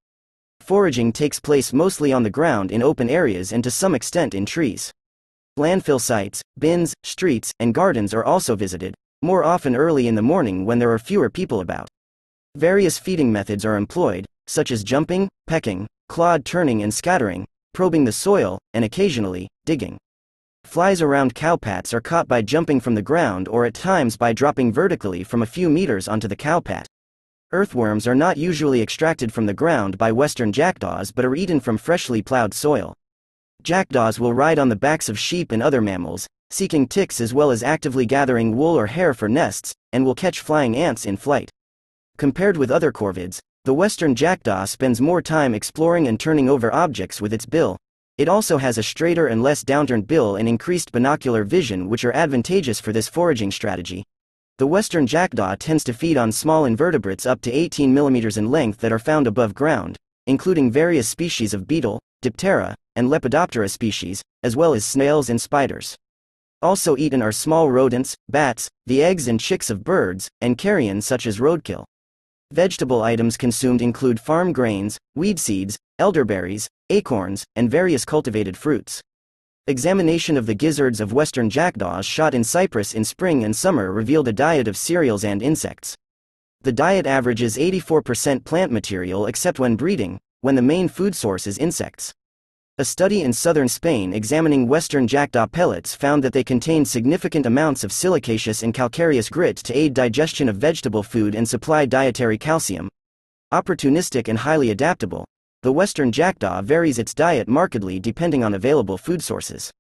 Foraging 0.60 1.12
takes 1.12 1.39
place 1.39 1.74
mostly 1.74 2.13
on 2.13 2.22
the 2.22 2.30
ground 2.30 2.72
in 2.72 2.84
open 2.84 3.10
areas 3.10 3.52
and 3.52 3.63
to 3.63 3.72
some 3.72 3.96
extent 3.96 4.36
in 4.36 4.46
trees. 4.46 4.91
Landfill 5.58 6.00
sites, 6.00 6.43
bins, 6.60 6.93
streets, 7.02 7.52
and 7.60 7.74
gardens 7.74 8.13
are 8.13 8.24
also 8.24 8.56
visited, 8.56 8.93
more 9.24 9.43
often 9.43 9.76
early 9.76 10.08
in 10.08 10.13
the 10.13 10.22
morning 10.22 10.63
when 10.63 10.78
there 10.78 10.93
are 10.93 11.00
fewer 11.00 11.32
people 11.32 11.60
about. 11.60 11.88
Various 12.56 13.00
feeding 13.00 13.32
methods 13.32 13.65
are 13.65 13.78
employed, 13.78 14.28
such 14.46 14.70
as 14.70 14.84
jumping, 14.84 15.28
pecking, 15.48 15.88
clod 16.08 16.46
turning 16.46 16.84
and 16.84 16.93
scattering, 16.93 17.46
probing 17.74 18.06
the 18.06 18.12
soil, 18.12 18.60
and 18.74 18.84
occasionally, 18.84 19.48
digging. 19.65 19.98
Flies 20.63 21.02
around 21.02 21.36
cowpats 21.36 21.93
are 21.93 22.02
caught 22.02 22.28
by 22.28 22.41
jumping 22.41 22.80
from 22.80 22.96
the 22.96 23.02
ground 23.02 23.48
or 23.48 23.65
at 23.65 23.74
times 23.74 24.17
by 24.17 24.34
dropping 24.34 24.74
vertically 24.74 25.24
from 25.24 25.41
a 25.41 25.46
few 25.46 25.70
meters 25.70 26.08
onto 26.08 26.28
the 26.28 26.36
cowpat. 26.36 26.86
Earthworms 27.54 28.06
are 28.06 28.15
not 28.15 28.36
usually 28.36 28.82
extracted 28.82 29.32
from 29.32 29.46
the 29.46 29.54
ground 29.54 29.98
by 29.98 30.12
western 30.12 30.52
jackdaws 30.52 31.13
but 31.13 31.24
are 31.24 31.36
eaten 31.36 31.62
from 31.62 31.78
freshly 31.78 32.22
plowed 32.22 32.54
soil. 32.54 32.93
Jackdaws 33.63 34.20
will 34.20 34.34
ride 34.34 34.60
on 34.60 34.70
the 34.70 34.76
backs 34.76 35.08
of 35.08 35.17
sheep 35.17 35.52
and 35.52 35.63
other 35.63 35.82
mammals, 35.82 36.28
seeking 36.50 36.88
ticks 36.88 37.22
as 37.22 37.34
well 37.34 37.52
as 37.52 37.63
actively 37.63 38.06
gathering 38.06 38.56
wool 38.56 38.78
or 38.78 38.88
hair 38.88 39.13
for 39.13 39.30
nests, 39.30 39.74
and 39.93 40.04
will 40.04 40.15
catch 40.15 40.41
flying 40.41 40.76
ants 40.76 41.06
in 41.06 41.15
flight. 41.15 41.50
Compared 42.17 42.58
with 42.58 42.72
other 42.72 42.91
corvids, 42.91 43.39
the 43.68 43.74
western 43.74 44.16
jackdaw 44.16 44.64
spends 44.64 45.02
more 45.02 45.22
time 45.22 45.54
exploring 45.54 46.08
and 46.08 46.18
turning 46.18 46.48
over 46.48 46.74
objects 46.74 47.20
with 47.20 47.34
its 47.34 47.46
bill. 47.46 47.76
It 48.18 48.30
also 48.30 48.60
has 48.60 48.78
a 48.78 48.82
straighter 48.82 49.28
and 49.28 49.44
less 49.44 49.62
downturned 49.62 50.08
bill 50.08 50.38
and 50.38 50.48
increased 50.48 50.94
binocular 50.94 51.44
vision 51.44 51.90
which 51.90 52.06
are 52.06 52.14
advantageous 52.14 52.80
for 52.80 52.94
this 52.94 53.10
foraging 53.10 53.52
strategy. 53.52 54.06
The 54.58 54.68
western 54.68 55.06
jackdaw 55.06 55.56
tends 55.60 55.84
to 55.84 55.92
feed 55.92 56.16
on 56.16 56.32
small 56.32 56.64
invertebrates 56.64 57.26
up 57.26 57.42
to 57.42 57.52
18 57.52 57.94
mm 57.94 58.38
in 58.38 58.50
length 58.50 58.80
that 58.80 58.94
are 58.94 59.00
found 59.00 59.28
above 59.28 59.54
ground, 59.54 59.98
including 60.28 60.72
various 60.72 61.10
species 61.10 61.54
of 61.54 61.68
beetle, 61.68 62.00
Diptera, 62.24 62.74
and 62.96 63.10
Lepidoptera 63.10 63.70
species, 63.70 64.22
as 64.44 64.56
well 64.56 64.74
as 64.74 64.86
snails 64.86 65.30
and 65.30 65.42
spiders. 65.42 65.98
Also 66.62 66.96
eaten 66.96 67.22
are 67.22 67.34
small 67.34 67.70
rodents, 67.70 68.16
bats, 68.30 68.70
the 68.86 69.04
eggs 69.04 69.28
and 69.28 69.42
chicks 69.42 69.70
of 69.70 69.84
birds, 69.84 70.30
and 70.40 70.58
carrion 70.58 71.02
such 71.02 71.28
as 71.28 71.40
roadkill. 71.40 71.84
Vegetable 72.52 73.02
items 73.02 73.36
consumed 73.36 73.82
include 73.82 74.22
farm 74.22 74.54
grains, 74.54 74.98
weed 75.16 75.38
seeds, 75.38 75.78
elderberries, 76.00 76.70
acorns, 76.90 77.44
and 77.58 77.70
various 77.70 78.06
cultivated 78.06 78.56
fruits. 78.56 79.02
Examination 79.68 80.38
of 80.38 80.46
the 80.46 80.56
gizzards 80.56 81.02
of 81.02 81.12
western 81.12 81.50
jackdaws 81.50 82.06
shot 82.06 82.34
in 82.34 82.46
Cyprus 82.46 82.94
in 82.94 83.04
spring 83.04 83.44
and 83.44 83.54
summer 83.54 83.92
revealed 83.92 84.30
a 84.30 84.34
diet 84.34 84.66
of 84.66 84.78
cereals 84.78 85.26
and 85.26 85.42
insects. 85.44 85.98
The 86.62 86.72
diet 86.72 87.06
averages 87.06 87.58
84% 87.58 88.46
plant 88.46 88.72
material 88.72 89.26
except 89.26 89.60
when 89.60 89.76
breeding, 89.76 90.18
when 90.40 90.56
the 90.56 90.62
main 90.62 90.88
food 90.88 91.16
source 91.16 91.48
is 91.48 91.58
insects. 91.58 92.14
A 92.80 92.86
study 92.86 93.24
in 93.24 93.34
southern 93.34 93.68
Spain 93.68 94.13
examining 94.13 94.68
western 94.68 95.08
jackdaw 95.08 95.48
pellets 95.48 95.96
found 95.96 96.24
that 96.24 96.32
they 96.32 96.44
contained 96.44 96.88
significant 96.88 97.48
amounts 97.48 97.84
of 97.84 97.90
silicaceous 97.90 98.62
and 98.62 98.72
calcareous 98.72 99.30
grit 99.30 99.58
to 99.58 99.76
aid 99.76 99.96
digestion 99.96 100.48
of 100.48 100.58
vegetable 100.58 101.02
food 101.02 101.34
and 101.34 101.50
supply 101.50 101.88
dietary 101.88 102.38
calcium. 102.38 102.88
Opportunistic 103.52 104.28
and 104.28 104.38
highly 104.38 104.70
adaptable, 104.70 105.26
the 105.63 105.72
western 105.72 106.12
jackdaw 106.12 106.62
varies 106.62 107.00
its 107.00 107.16
diet 107.16 107.48
markedly 107.48 108.00
depending 108.00 108.44
on 108.44 108.54
available 108.54 109.00
food 109.00 109.24
sources. 109.24 109.72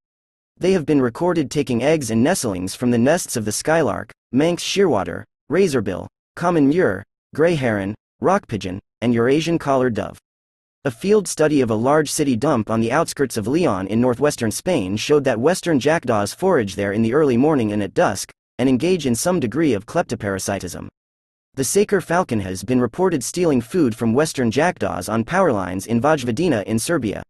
They 0.57 0.71
have 0.71 0.87
been 0.87 0.99
recorded 0.99 1.51
taking 1.51 1.83
eggs 1.83 2.09
and 2.09 2.23
nestlings 2.23 2.73
from 2.73 2.89
the 2.89 2.97
nests 2.97 3.37
of 3.37 3.45
the 3.45 3.51
skylark, 3.51 4.11
Manx 4.31 4.63
shearwater, 4.63 5.23
razorbill, 5.51 6.07
common 6.35 6.67
murre, 6.67 7.03
gray 7.35 7.53
heron, 7.53 7.93
rock 8.21 8.47
pigeon, 8.47 8.79
and 9.01 9.13
Eurasian 9.13 9.59
collared 9.59 9.93
dove. 9.93 10.17
A 10.87 10.91
field 10.91 11.27
study 11.27 11.59
of 11.59 11.69
a 11.69 11.75
large 11.75 12.09
city 12.09 12.37
dump 12.37 12.69
on 12.69 12.79
the 12.79 12.93
outskirts 12.93 13.35
of 13.35 13.45
Leon 13.45 13.87
in 13.87 13.99
northwestern 13.99 14.51
Spain 14.51 14.95
showed 14.95 15.25
that 15.25 15.37
western 15.37 15.81
jackdaws 15.81 16.33
forage 16.33 16.75
there 16.75 16.93
in 16.93 17.01
the 17.01 17.13
early 17.13 17.35
morning 17.35 17.73
and 17.73 17.83
at 17.83 17.93
dusk, 17.93 18.31
and 18.57 18.69
engage 18.69 19.05
in 19.05 19.13
some 19.13 19.41
degree 19.41 19.73
of 19.73 19.85
kleptoparasitism. 19.85 20.87
The 21.55 21.63
Saker 21.65 21.99
falcon 21.99 22.39
has 22.39 22.63
been 22.63 22.79
reported 22.79 23.21
stealing 23.21 23.59
food 23.59 23.95
from 23.97 24.13
western 24.13 24.49
jackdaws 24.49 25.09
on 25.09 25.25
power 25.25 25.51
lines 25.51 25.87
in 25.87 25.99
Vojvodina 25.99 26.63
in 26.63 26.79
Serbia. 26.79 27.21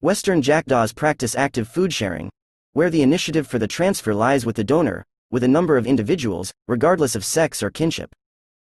Western 0.00 0.40
jackdaws 0.40 0.94
practice 0.94 1.36
active 1.36 1.68
food 1.68 1.92
sharing, 1.92 2.30
where 2.72 2.88
the 2.88 3.02
initiative 3.02 3.46
for 3.46 3.58
the 3.58 3.68
transfer 3.68 4.14
lies 4.14 4.46
with 4.46 4.56
the 4.56 4.64
donor, 4.64 5.04
with 5.30 5.44
a 5.44 5.48
number 5.56 5.76
of 5.76 5.86
individuals, 5.86 6.52
regardless 6.68 7.14
of 7.14 7.22
sex 7.22 7.62
or 7.62 7.68
kinship. 7.68 8.14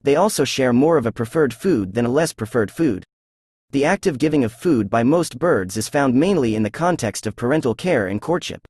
They 0.02 0.16
also 0.16 0.46
share 0.46 0.74
more 0.74 0.98
of 0.98 1.06
a 1.06 1.12
preferred 1.12 1.54
food 1.54 1.94
than 1.94 2.08
a 2.08 2.12
less 2.12 2.34
preferred 2.34 2.72
food. 2.72 3.04
The 3.76 3.84
active 3.84 4.18
giving 4.18 4.46
of 4.46 4.54
food 4.54 4.90
by 4.90 5.04
most 5.04 5.38
birds 5.38 5.76
is 5.76 5.90
found 5.90 6.16
mainly 6.16 6.56
in 6.56 6.64
the 6.64 6.70
context 6.70 7.28
of 7.28 7.36
parental 7.36 7.76
care 7.76 8.08
and 8.08 8.22
courtship. 8.22 8.66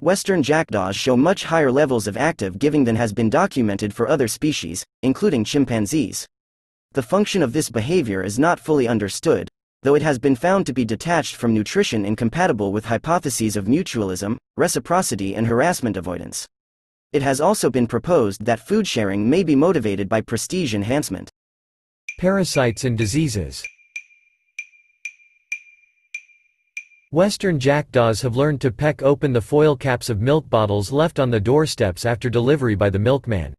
Western 0.00 0.42
jackdaws 0.42 0.96
show 0.96 1.16
much 1.16 1.44
higher 1.44 1.70
levels 1.70 2.08
of 2.08 2.16
active 2.16 2.58
giving 2.58 2.82
than 2.82 2.96
has 2.96 3.12
been 3.12 3.30
documented 3.30 3.94
for 3.94 4.08
other 4.08 4.26
species, 4.26 4.84
including 5.00 5.44
chimpanzees. 5.44 6.26
The 6.90 7.04
function 7.04 7.40
of 7.40 7.52
this 7.52 7.70
behavior 7.70 8.20
is 8.20 8.36
not 8.36 8.58
fully 8.58 8.88
understood, 8.88 9.48
though 9.84 9.94
it 9.94 10.02
has 10.02 10.18
been 10.18 10.34
found 10.34 10.66
to 10.66 10.72
be 10.72 10.84
detached 10.84 11.36
from 11.36 11.54
nutrition 11.54 12.04
incompatible 12.04 12.72
with 12.72 12.86
hypotheses 12.86 13.54
of 13.54 13.66
mutualism, 13.66 14.38
reciprocity 14.56 15.36
and 15.36 15.46
harassment 15.46 15.96
avoidance. 15.96 16.48
It 17.12 17.22
has 17.22 17.40
also 17.40 17.70
been 17.70 17.86
proposed 17.86 18.44
that 18.44 18.66
food 18.66 18.88
sharing 18.88 19.30
may 19.30 19.44
be 19.44 19.54
motivated 19.54 20.08
by 20.08 20.20
prestige 20.20 20.74
enhancement. 20.74 21.30
Parasites 22.18 22.82
and 22.82 22.98
diseases 22.98 23.62
Western 27.12 27.60
jackdaws 27.60 28.22
have 28.22 28.36
learned 28.36 28.58
to 28.62 28.70
peck 28.70 29.02
open 29.02 29.34
the 29.34 29.40
foil 29.42 29.76
caps 29.76 30.08
of 30.08 30.22
milk 30.22 30.48
bottles 30.48 30.90
left 30.90 31.20
on 31.20 31.28
the 31.28 31.38
doorsteps 31.38 32.06
after 32.06 32.30
delivery 32.30 32.74
by 32.74 32.88
the 32.88 32.98
milkman. 32.98 33.52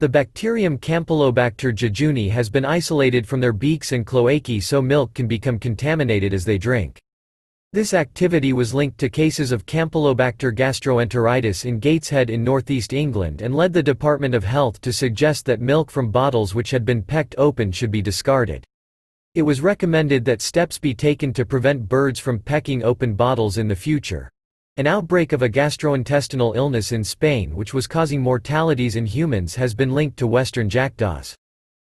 The 0.00 0.08
bacterium 0.10 0.76
Campylobacter 0.76 1.74
jejuni 1.74 2.30
has 2.30 2.50
been 2.50 2.66
isolated 2.66 3.26
from 3.26 3.40
their 3.40 3.54
beaks 3.54 3.92
and 3.92 4.06
cloacae 4.06 4.62
so 4.62 4.82
milk 4.82 5.14
can 5.14 5.26
become 5.26 5.58
contaminated 5.58 6.34
as 6.34 6.44
they 6.44 6.58
drink. 6.58 7.00
This 7.72 7.94
activity 7.94 8.52
was 8.52 8.74
linked 8.74 8.98
to 8.98 9.08
cases 9.08 9.50
of 9.50 9.64
Campylobacter 9.64 10.54
gastroenteritis 10.54 11.64
in 11.64 11.78
Gateshead 11.78 12.28
in 12.28 12.44
northeast 12.44 12.92
England 12.92 13.40
and 13.40 13.54
led 13.54 13.72
the 13.72 13.82
Department 13.82 14.34
of 14.34 14.44
Health 14.44 14.78
to 14.82 14.92
suggest 14.92 15.46
that 15.46 15.62
milk 15.62 15.90
from 15.90 16.10
bottles 16.10 16.54
which 16.54 16.70
had 16.70 16.84
been 16.84 17.00
pecked 17.00 17.34
open 17.38 17.72
should 17.72 17.90
be 17.90 18.02
discarded. 18.02 18.62
It 19.34 19.42
was 19.42 19.60
recommended 19.60 20.24
that 20.26 20.40
steps 20.40 20.78
be 20.78 20.94
taken 20.94 21.32
to 21.32 21.44
prevent 21.44 21.88
birds 21.88 22.20
from 22.20 22.38
pecking 22.38 22.84
open 22.84 23.14
bottles 23.14 23.58
in 23.58 23.66
the 23.66 23.74
future. 23.74 24.30
An 24.76 24.86
outbreak 24.86 25.32
of 25.32 25.42
a 25.42 25.48
gastrointestinal 25.48 26.54
illness 26.54 26.92
in 26.92 27.02
Spain 27.02 27.56
which 27.56 27.74
was 27.74 27.88
causing 27.88 28.22
mortalities 28.22 28.94
in 28.94 29.06
humans 29.06 29.56
has 29.56 29.74
been 29.74 29.90
linked 29.90 30.16
to 30.18 30.28
western 30.28 30.68
jackdaws. 30.68 31.34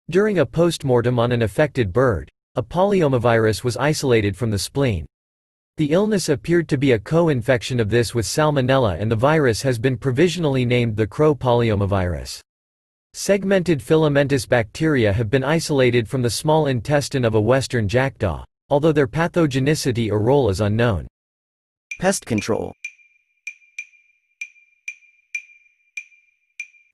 During 0.08 0.38
a 0.38 0.46
postmortem 0.46 1.18
on 1.18 1.32
an 1.32 1.42
affected 1.42 1.92
bird, 1.92 2.30
a 2.54 2.62
polyomavirus 2.62 3.64
was 3.64 3.76
isolated 3.78 4.36
from 4.36 4.52
the 4.52 4.58
spleen. 4.58 5.04
The 5.76 5.90
illness 5.90 6.28
appeared 6.28 6.68
to 6.68 6.78
be 6.78 6.92
a 6.92 7.00
co-infection 7.00 7.80
of 7.80 7.90
this 7.90 8.14
with 8.14 8.26
salmonella 8.26 9.00
and 9.00 9.10
the 9.10 9.16
virus 9.16 9.60
has 9.62 9.76
been 9.76 9.96
provisionally 9.96 10.64
named 10.64 10.96
the 10.96 11.08
crow 11.08 11.34
polyomavirus. 11.34 12.40
Segmented 13.16 13.80
filamentous 13.80 14.44
bacteria 14.44 15.12
have 15.12 15.30
been 15.30 15.44
isolated 15.44 16.08
from 16.08 16.20
the 16.20 16.28
small 16.28 16.66
intestine 16.66 17.24
of 17.24 17.36
a 17.36 17.40
western 17.40 17.86
jackdaw, 17.86 18.44
although 18.70 18.90
their 18.90 19.06
pathogenicity 19.06 20.10
or 20.10 20.18
role 20.18 20.50
is 20.50 20.60
unknown. 20.60 21.06
Pest 22.00 22.26
control. 22.26 22.72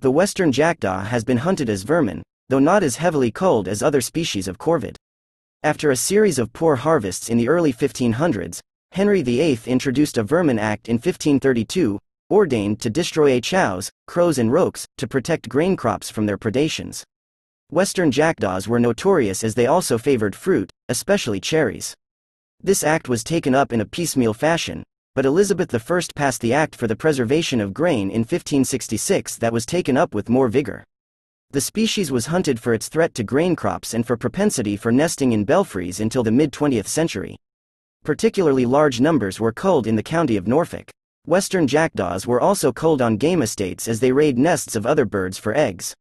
The 0.02 0.10
western 0.10 0.52
jackdaw 0.52 1.04
has 1.04 1.24
been 1.24 1.38
hunted 1.38 1.70
as 1.70 1.84
vermin, 1.84 2.22
though 2.50 2.58
not 2.58 2.82
as 2.82 2.96
heavily 2.96 3.30
culled 3.30 3.66
as 3.66 3.82
other 3.82 4.02
species 4.02 4.46
of 4.46 4.58
corvid. 4.58 4.96
After 5.62 5.90
a 5.90 5.96
series 5.96 6.38
of 6.38 6.52
poor 6.52 6.76
harvests 6.76 7.30
in 7.30 7.38
the 7.38 7.48
early 7.48 7.72
1500s, 7.72 8.60
Henry 8.92 9.22
VIII 9.22 9.60
introduced 9.64 10.18
a 10.18 10.22
Vermin 10.22 10.58
Act 10.58 10.90
in 10.90 10.96
1532, 10.96 11.98
ordained 12.30 12.80
to 12.80 12.90
destroy 12.90 13.40
chows, 13.40 13.90
crows 14.06 14.38
and 14.38 14.52
rooks, 14.52 14.86
to 14.96 15.08
protect 15.08 15.48
grain 15.48 15.76
crops 15.76 16.10
from 16.10 16.26
their 16.26 16.38
predations. 16.38 17.02
Western 17.70 18.10
jackdaws 18.10 18.66
were 18.66 18.80
notorious 18.80 19.44
as 19.44 19.54
they 19.54 19.66
also 19.66 19.98
favored 19.98 20.34
fruit, 20.34 20.70
especially 20.88 21.40
cherries. 21.40 21.94
This 22.62 22.84
act 22.84 23.08
was 23.08 23.24
taken 23.24 23.54
up 23.54 23.72
in 23.72 23.80
a 23.80 23.86
piecemeal 23.86 24.34
fashion, 24.34 24.84
but 25.14 25.26
Elizabeth 25.26 25.74
I 25.74 26.02
passed 26.14 26.40
the 26.40 26.52
Act 26.52 26.76
for 26.76 26.86
the 26.86 26.96
Preservation 26.96 27.60
of 27.60 27.74
Grain 27.74 28.10
in 28.10 28.20
1566 28.20 29.36
that 29.36 29.52
was 29.52 29.66
taken 29.66 29.96
up 29.96 30.14
with 30.14 30.28
more 30.28 30.48
vigor. 30.48 30.84
The 31.52 31.60
species 31.60 32.12
was 32.12 32.26
hunted 32.26 32.60
for 32.60 32.74
its 32.74 32.88
threat 32.88 33.12
to 33.14 33.24
grain 33.24 33.56
crops 33.56 33.92
and 33.92 34.06
for 34.06 34.16
propensity 34.16 34.76
for 34.76 34.92
nesting 34.92 35.32
in 35.32 35.44
belfries 35.44 35.98
until 35.98 36.22
the 36.22 36.30
mid 36.30 36.52
20th 36.52 36.86
century. 36.86 37.36
Particularly 38.04 38.66
large 38.66 39.00
numbers 39.00 39.40
were 39.40 39.52
culled 39.52 39.86
in 39.86 39.96
the 39.96 40.02
county 40.02 40.36
of 40.36 40.46
Norfolk. 40.46 40.90
Western 41.30 41.68
jackdaws 41.68 42.26
were 42.26 42.40
also 42.40 42.72
culled 42.72 43.00
on 43.00 43.16
game 43.16 43.40
estates 43.40 43.86
as 43.86 44.00
they 44.00 44.10
raid 44.10 44.36
nests 44.36 44.74
of 44.74 44.84
other 44.84 45.04
birds 45.04 45.38
for 45.38 45.56
eggs. 45.56 45.94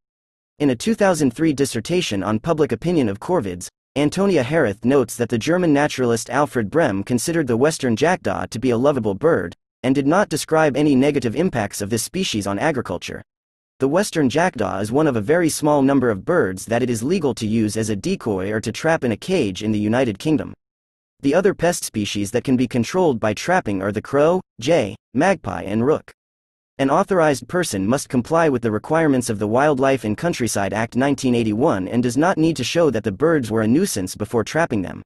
In 0.57 0.71
a 0.71 0.75
2003 0.75 1.53
dissertation 1.53 2.23
on 2.23 2.39
public 2.39 2.71
opinion 2.71 3.07
of 3.07 3.19
corvids, 3.19 3.67
Antonia 3.95 4.43
Herath 4.43 4.83
notes 4.83 5.15
that 5.17 5.29
the 5.29 5.37
German 5.37 5.71
naturalist 5.71 6.31
Alfred 6.31 6.71
Brehm 6.71 7.03
considered 7.03 7.45
the 7.45 7.57
western 7.57 7.95
jackdaw 7.95 8.47
to 8.47 8.57
be 8.57 8.71
a 8.71 8.77
lovable 8.77 9.13
bird, 9.13 9.55
and 9.83 9.93
did 9.93 10.07
not 10.07 10.29
describe 10.29 10.75
any 10.75 10.95
negative 10.95 11.35
impacts 11.35 11.79
of 11.79 11.91
this 11.91 12.01
species 12.01 12.47
on 12.47 12.57
agriculture. 12.57 13.21
The 13.77 13.87
western 13.87 14.31
jackdaw 14.31 14.79
is 14.79 14.91
one 14.91 15.05
of 15.05 15.15
a 15.15 15.21
very 15.21 15.49
small 15.49 15.83
number 15.83 16.09
of 16.09 16.25
birds 16.25 16.65
that 16.65 16.81
it 16.81 16.89
is 16.89 17.03
legal 17.03 17.35
to 17.35 17.45
use 17.45 17.77
as 17.77 17.91
a 17.91 17.95
decoy 17.95 18.49
or 18.49 18.59
to 18.61 18.71
trap 18.71 19.03
in 19.03 19.11
a 19.11 19.15
cage 19.15 19.61
in 19.61 19.73
the 19.73 19.77
United 19.77 20.17
Kingdom. 20.17 20.55
The 21.21 21.35
other 21.35 21.53
pest 21.53 21.83
species 21.83 22.31
that 22.31 22.45
can 22.45 22.55
be 22.55 22.67
controlled 22.67 23.19
by 23.19 23.33
trapping 23.33 23.81
are 23.81 23.91
the 23.91 24.01
crow, 24.01 24.39
jay, 24.61 24.95
magpie 25.13 25.63
and 25.63 25.85
rook. 25.85 26.13
An 26.77 26.89
authorized 26.89 27.49
person 27.49 27.85
must 27.85 28.07
comply 28.07 28.47
with 28.47 28.61
the 28.61 28.71
requirements 28.71 29.29
of 29.29 29.37
the 29.37 29.47
Wildlife 29.47 30.05
and 30.05 30.17
Countryside 30.17 30.71
Act 30.71 30.95
1981 30.95 31.89
and 31.89 32.01
does 32.01 32.15
not 32.15 32.37
need 32.37 32.55
to 32.55 32.63
show 32.63 32.89
that 32.89 33.03
the 33.03 33.11
birds 33.11 33.51
were 33.51 33.63
a 33.63 33.67
nuisance 33.67 34.15
before 34.15 34.45
trapping 34.45 34.81
them. 34.81 35.01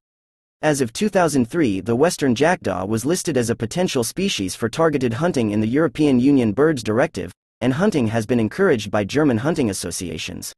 As 0.61 0.81
of 0.81 0.93
2003, 0.93 1.81
the 1.81 1.95
western 1.95 2.35
jackdaw 2.35 2.85
was 2.85 3.05
listed 3.05 3.35
as 3.35 3.49
a 3.49 3.55
potential 3.55 4.03
species 4.03 4.53
for 4.53 4.69
targeted 4.69 5.15
hunting 5.15 5.49
in 5.49 5.61
the 5.61 5.67
European 5.67 6.19
Union 6.19 6.51
Birds 6.51 6.83
Directive, 6.83 7.31
and 7.59 7.73
hunting 7.73 8.05
has 8.07 8.27
been 8.27 8.39
encouraged 8.39 8.91
by 8.91 9.03
German 9.03 9.39
hunting 9.39 9.71
associations. 9.71 10.53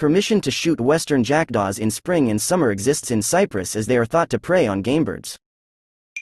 Permission 0.00 0.40
to 0.40 0.50
shoot 0.50 0.80
western 0.80 1.22
jackdaws 1.22 1.78
in 1.78 1.90
spring 1.90 2.30
and 2.30 2.40
summer 2.40 2.70
exists 2.70 3.10
in 3.10 3.20
Cyprus 3.20 3.76
as 3.76 3.86
they 3.86 3.98
are 3.98 4.06
thought 4.06 4.30
to 4.30 4.38
prey 4.38 4.66
on 4.66 4.80
game 4.80 5.04
birds. 5.04 5.36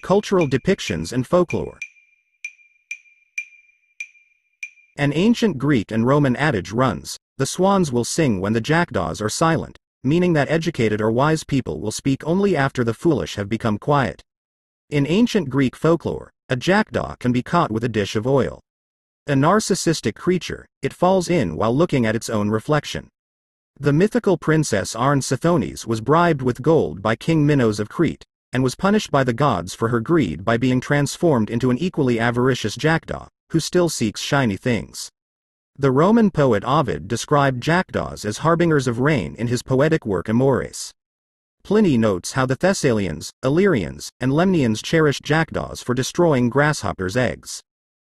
Cultural 0.03 0.49
depictions 0.49 1.13
and 1.13 1.25
folklore. 1.25 1.79
An 4.97 5.13
ancient 5.15 5.59
Greek 5.59 5.93
and 5.93 6.05
Roman 6.05 6.35
adage 6.35 6.73
runs, 6.73 7.19
the 7.37 7.47
swans 7.47 7.93
will 7.93 8.03
sing 8.03 8.41
when 8.41 8.53
the 8.53 8.61
jackdaws 8.61 9.21
are 9.21 9.29
silent, 9.29 9.79
meaning 10.03 10.33
that 10.33 10.51
educated 10.51 11.01
or 11.01 11.13
wise 11.13 11.45
people 11.45 11.81
will 11.81 11.93
speak 11.93 12.27
only 12.27 12.57
after 12.57 12.83
the 12.83 12.93
foolish 12.93 13.37
have 13.37 13.49
become 13.49 13.79
quiet. 13.79 14.25
In 14.91 15.07
ancient 15.07 15.51
Greek 15.51 15.77
folklore, 15.77 16.33
a 16.49 16.57
jackdaw 16.57 17.15
can 17.21 17.31
be 17.31 17.45
caught 17.45 17.71
with 17.71 17.85
a 17.85 17.89
dish 17.89 18.17
of 18.17 18.27
oil. 18.27 18.59
A 19.29 19.35
narcissistic 19.35 20.17
creature, 20.17 20.67
it 20.83 20.93
falls 20.93 21.31
in 21.31 21.55
while 21.55 21.73
looking 21.73 22.05
at 22.07 22.17
its 22.17 22.29
own 22.29 22.51
reflection. 22.51 23.09
The 23.81 23.93
mythical 23.93 24.37
princess 24.37 24.97
Arne 24.97 25.21
Sithonis 25.21 25.87
was 25.87 26.01
bribed 26.01 26.43
with 26.43 26.63
gold 26.63 27.01
by 27.01 27.15
King 27.15 27.47
Minos 27.47 27.79
of 27.79 27.89
Crete, 27.89 28.25
and 28.53 28.65
was 28.65 28.75
punished 28.75 29.13
by 29.13 29.23
the 29.23 29.33
gods 29.33 29.73
for 29.73 29.91
her 29.91 30.01
greed 30.01 30.45
by 30.45 30.57
being 30.57 30.81
transformed 30.81 31.49
into 31.49 31.71
an 31.71 31.79
equally 31.79 32.19
avaricious 32.19 32.75
jackdaw, 32.75 33.29
who 33.51 33.61
still 33.61 33.89
seeks 33.89 34.21
shiny 34.21 34.57
things. 34.57 35.11
The 35.79 35.93
Roman 35.93 36.33
poet 36.33 36.65
Ovid 36.65 37.07
described 37.07 37.63
jackdaws 37.63 38.25
as 38.25 38.39
harbingers 38.39 38.89
of 38.89 38.99
rain 38.99 39.37
in 39.37 39.47
his 39.47 39.63
poetic 39.63 40.05
work 40.05 40.29
Amores. 40.29 40.93
Pliny 41.63 41.97
notes 41.97 42.33
how 42.33 42.47
the 42.47 42.57
Thessalians, 42.57 43.31
Illyrians, 43.45 44.11
and 44.19 44.33
Lemnians 44.33 44.83
cherished 44.83 45.23
jackdaws 45.23 45.85
for 45.85 45.95
destroying 45.95 46.51
grasshoppers' 46.51 47.17
eggs. 47.17 47.63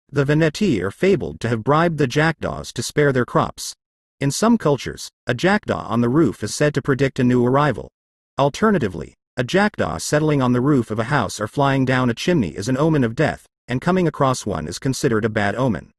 The 0.09 0.23
Veneti 0.23 0.81
are 0.81 0.89
fabled 0.89 1.41
to 1.41 1.49
have 1.49 1.65
bribed 1.65 1.97
the 1.97 2.07
jackdaws 2.07 2.71
to 2.73 2.81
spare 2.81 3.11
their 3.11 3.25
crops, 3.25 3.75
in 4.19 4.31
some 4.31 4.57
cultures, 4.57 5.09
a 5.27 5.33
jackdaw 5.33 5.87
on 5.87 6.01
the 6.01 6.09
roof 6.09 6.43
is 6.43 6.53
said 6.53 6.73
to 6.73 6.81
predict 6.81 7.19
a 7.19 7.23
new 7.23 7.45
arrival. 7.45 7.89
Alternatively, 8.37 9.13
a 9.37 9.43
jackdaw 9.43 9.97
settling 9.97 10.41
on 10.41 10.51
the 10.51 10.59
roof 10.59 10.91
of 10.91 10.99
a 10.99 11.05
house 11.05 11.39
or 11.39 11.47
flying 11.47 11.85
down 11.85 12.09
a 12.09 12.13
chimney 12.13 12.49
is 12.49 12.67
an 12.67 12.77
omen 12.77 13.05
of 13.05 13.15
death, 13.15 13.45
and 13.69 13.79
coming 13.79 14.07
across 14.07 14.45
one 14.45 14.67
is 14.67 14.79
considered 14.79 15.23
a 15.23 15.29
bad 15.29 15.55
omen. 15.55 15.91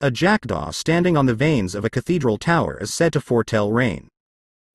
A 0.00 0.10
jackdaw 0.10 0.70
standing 0.70 1.16
on 1.18 1.26
the 1.26 1.34
vanes 1.34 1.74
of 1.74 1.84
a 1.84 1.90
cathedral 1.90 2.38
tower 2.38 2.78
is 2.80 2.94
said 2.94 3.12
to 3.12 3.20
foretell 3.20 3.70
rain. 3.70 4.08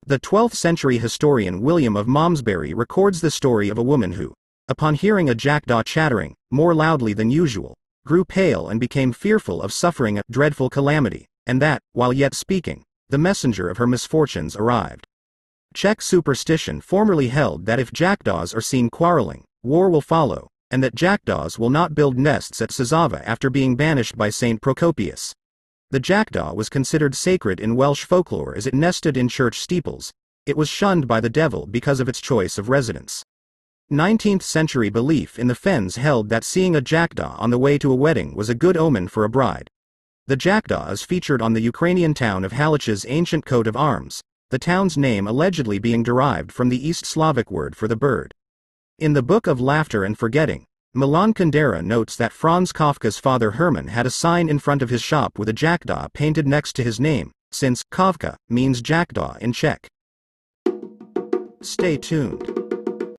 The 0.06 0.20
12th 0.20 0.54
century 0.54 0.98
historian 0.98 1.62
William 1.62 1.96
of 1.96 2.06
Malmesbury 2.06 2.72
records 2.74 3.20
the 3.20 3.32
story 3.32 3.68
of 3.68 3.78
a 3.78 3.82
woman 3.82 4.12
who, 4.12 4.32
upon 4.68 4.94
hearing 4.94 5.28
a 5.28 5.34
jackdaw 5.34 5.82
chattering, 5.82 6.36
more 6.52 6.72
loudly 6.72 7.12
than 7.12 7.32
usual, 7.32 7.74
grew 8.06 8.24
pale 8.24 8.68
and 8.68 8.78
became 8.78 9.12
fearful 9.12 9.60
of 9.60 9.72
suffering 9.72 10.18
a 10.18 10.22
dreadful 10.30 10.70
calamity, 10.70 11.26
and 11.46 11.62
that, 11.62 11.80
while 11.92 12.12
yet 12.12 12.34
speaking, 12.34 12.82
the 13.08 13.18
messenger 13.18 13.68
of 13.68 13.78
her 13.78 13.86
misfortunes 13.86 14.56
arrived. 14.56 15.06
Czech 15.74 16.00
superstition 16.00 16.80
formerly 16.80 17.28
held 17.28 17.66
that 17.66 17.78
if 17.78 17.92
jackdaws 17.92 18.54
are 18.54 18.60
seen 18.60 18.90
quarreling, 18.90 19.44
war 19.62 19.88
will 19.90 20.00
follow, 20.00 20.48
and 20.70 20.82
that 20.82 20.94
jackdaws 20.94 21.58
will 21.58 21.70
not 21.70 21.94
build 21.94 22.18
nests 22.18 22.60
at 22.60 22.70
Sazava 22.70 23.22
after 23.24 23.50
being 23.50 23.76
banished 23.76 24.16
by 24.16 24.30
St. 24.30 24.60
Procopius. 24.60 25.34
The 25.90 26.00
jackdaw 26.00 26.54
was 26.54 26.68
considered 26.68 27.14
sacred 27.14 27.60
in 27.60 27.76
Welsh 27.76 28.04
folklore 28.04 28.56
as 28.56 28.66
it 28.66 28.74
nested 28.74 29.16
in 29.16 29.28
church 29.28 29.60
steeples. 29.60 30.10
It 30.44 30.56
was 30.56 30.68
shunned 30.68 31.06
by 31.06 31.20
the 31.20 31.30
devil 31.30 31.66
because 31.66 32.00
of 32.00 32.08
its 32.08 32.20
choice 32.20 32.58
of 32.58 32.68
residence. 32.68 33.22
19th 33.92 34.42
century 34.42 34.90
belief 34.90 35.38
in 35.38 35.46
the 35.46 35.54
Fens 35.54 35.94
held 35.94 36.28
that 36.28 36.42
seeing 36.42 36.74
a 36.74 36.80
jackdaw 36.80 37.36
on 37.38 37.50
the 37.50 37.58
way 37.58 37.78
to 37.78 37.92
a 37.92 37.94
wedding 37.94 38.34
was 38.34 38.48
a 38.48 38.54
good 38.54 38.76
omen 38.76 39.06
for 39.06 39.22
a 39.22 39.28
bride. 39.28 39.68
The 40.28 40.36
jackdaw 40.36 40.90
is 40.90 41.02
featured 41.02 41.40
on 41.40 41.52
the 41.52 41.60
Ukrainian 41.60 42.12
town 42.12 42.44
of 42.44 42.50
Halich's 42.50 43.06
ancient 43.08 43.46
coat 43.46 43.68
of 43.68 43.76
arms, 43.76 44.20
the 44.50 44.58
town's 44.58 44.98
name 44.98 45.28
allegedly 45.28 45.78
being 45.78 46.02
derived 46.02 46.50
from 46.50 46.68
the 46.68 46.88
East 46.88 47.06
Slavic 47.06 47.48
word 47.48 47.76
for 47.76 47.86
the 47.86 47.94
bird. 47.94 48.34
In 48.98 49.12
the 49.12 49.22
Book 49.22 49.46
of 49.46 49.60
Laughter 49.60 50.02
and 50.02 50.18
Forgetting, 50.18 50.64
Milan 50.94 51.32
Kundera 51.32 51.80
notes 51.80 52.16
that 52.16 52.32
Franz 52.32 52.72
Kafka's 52.72 53.20
father 53.20 53.52
Hermann 53.52 53.86
had 53.86 54.04
a 54.04 54.10
sign 54.10 54.48
in 54.48 54.58
front 54.58 54.82
of 54.82 54.90
his 54.90 55.00
shop 55.00 55.38
with 55.38 55.48
a 55.48 55.52
jackdaw 55.52 56.08
painted 56.12 56.48
next 56.48 56.72
to 56.74 56.82
his 56.82 56.98
name, 56.98 57.30
since 57.52 57.84
Kafka 57.92 58.34
means 58.48 58.82
jackdaw 58.82 59.36
in 59.40 59.52
Czech. 59.52 59.86
Stay 61.62 61.96
tuned. 61.96 62.65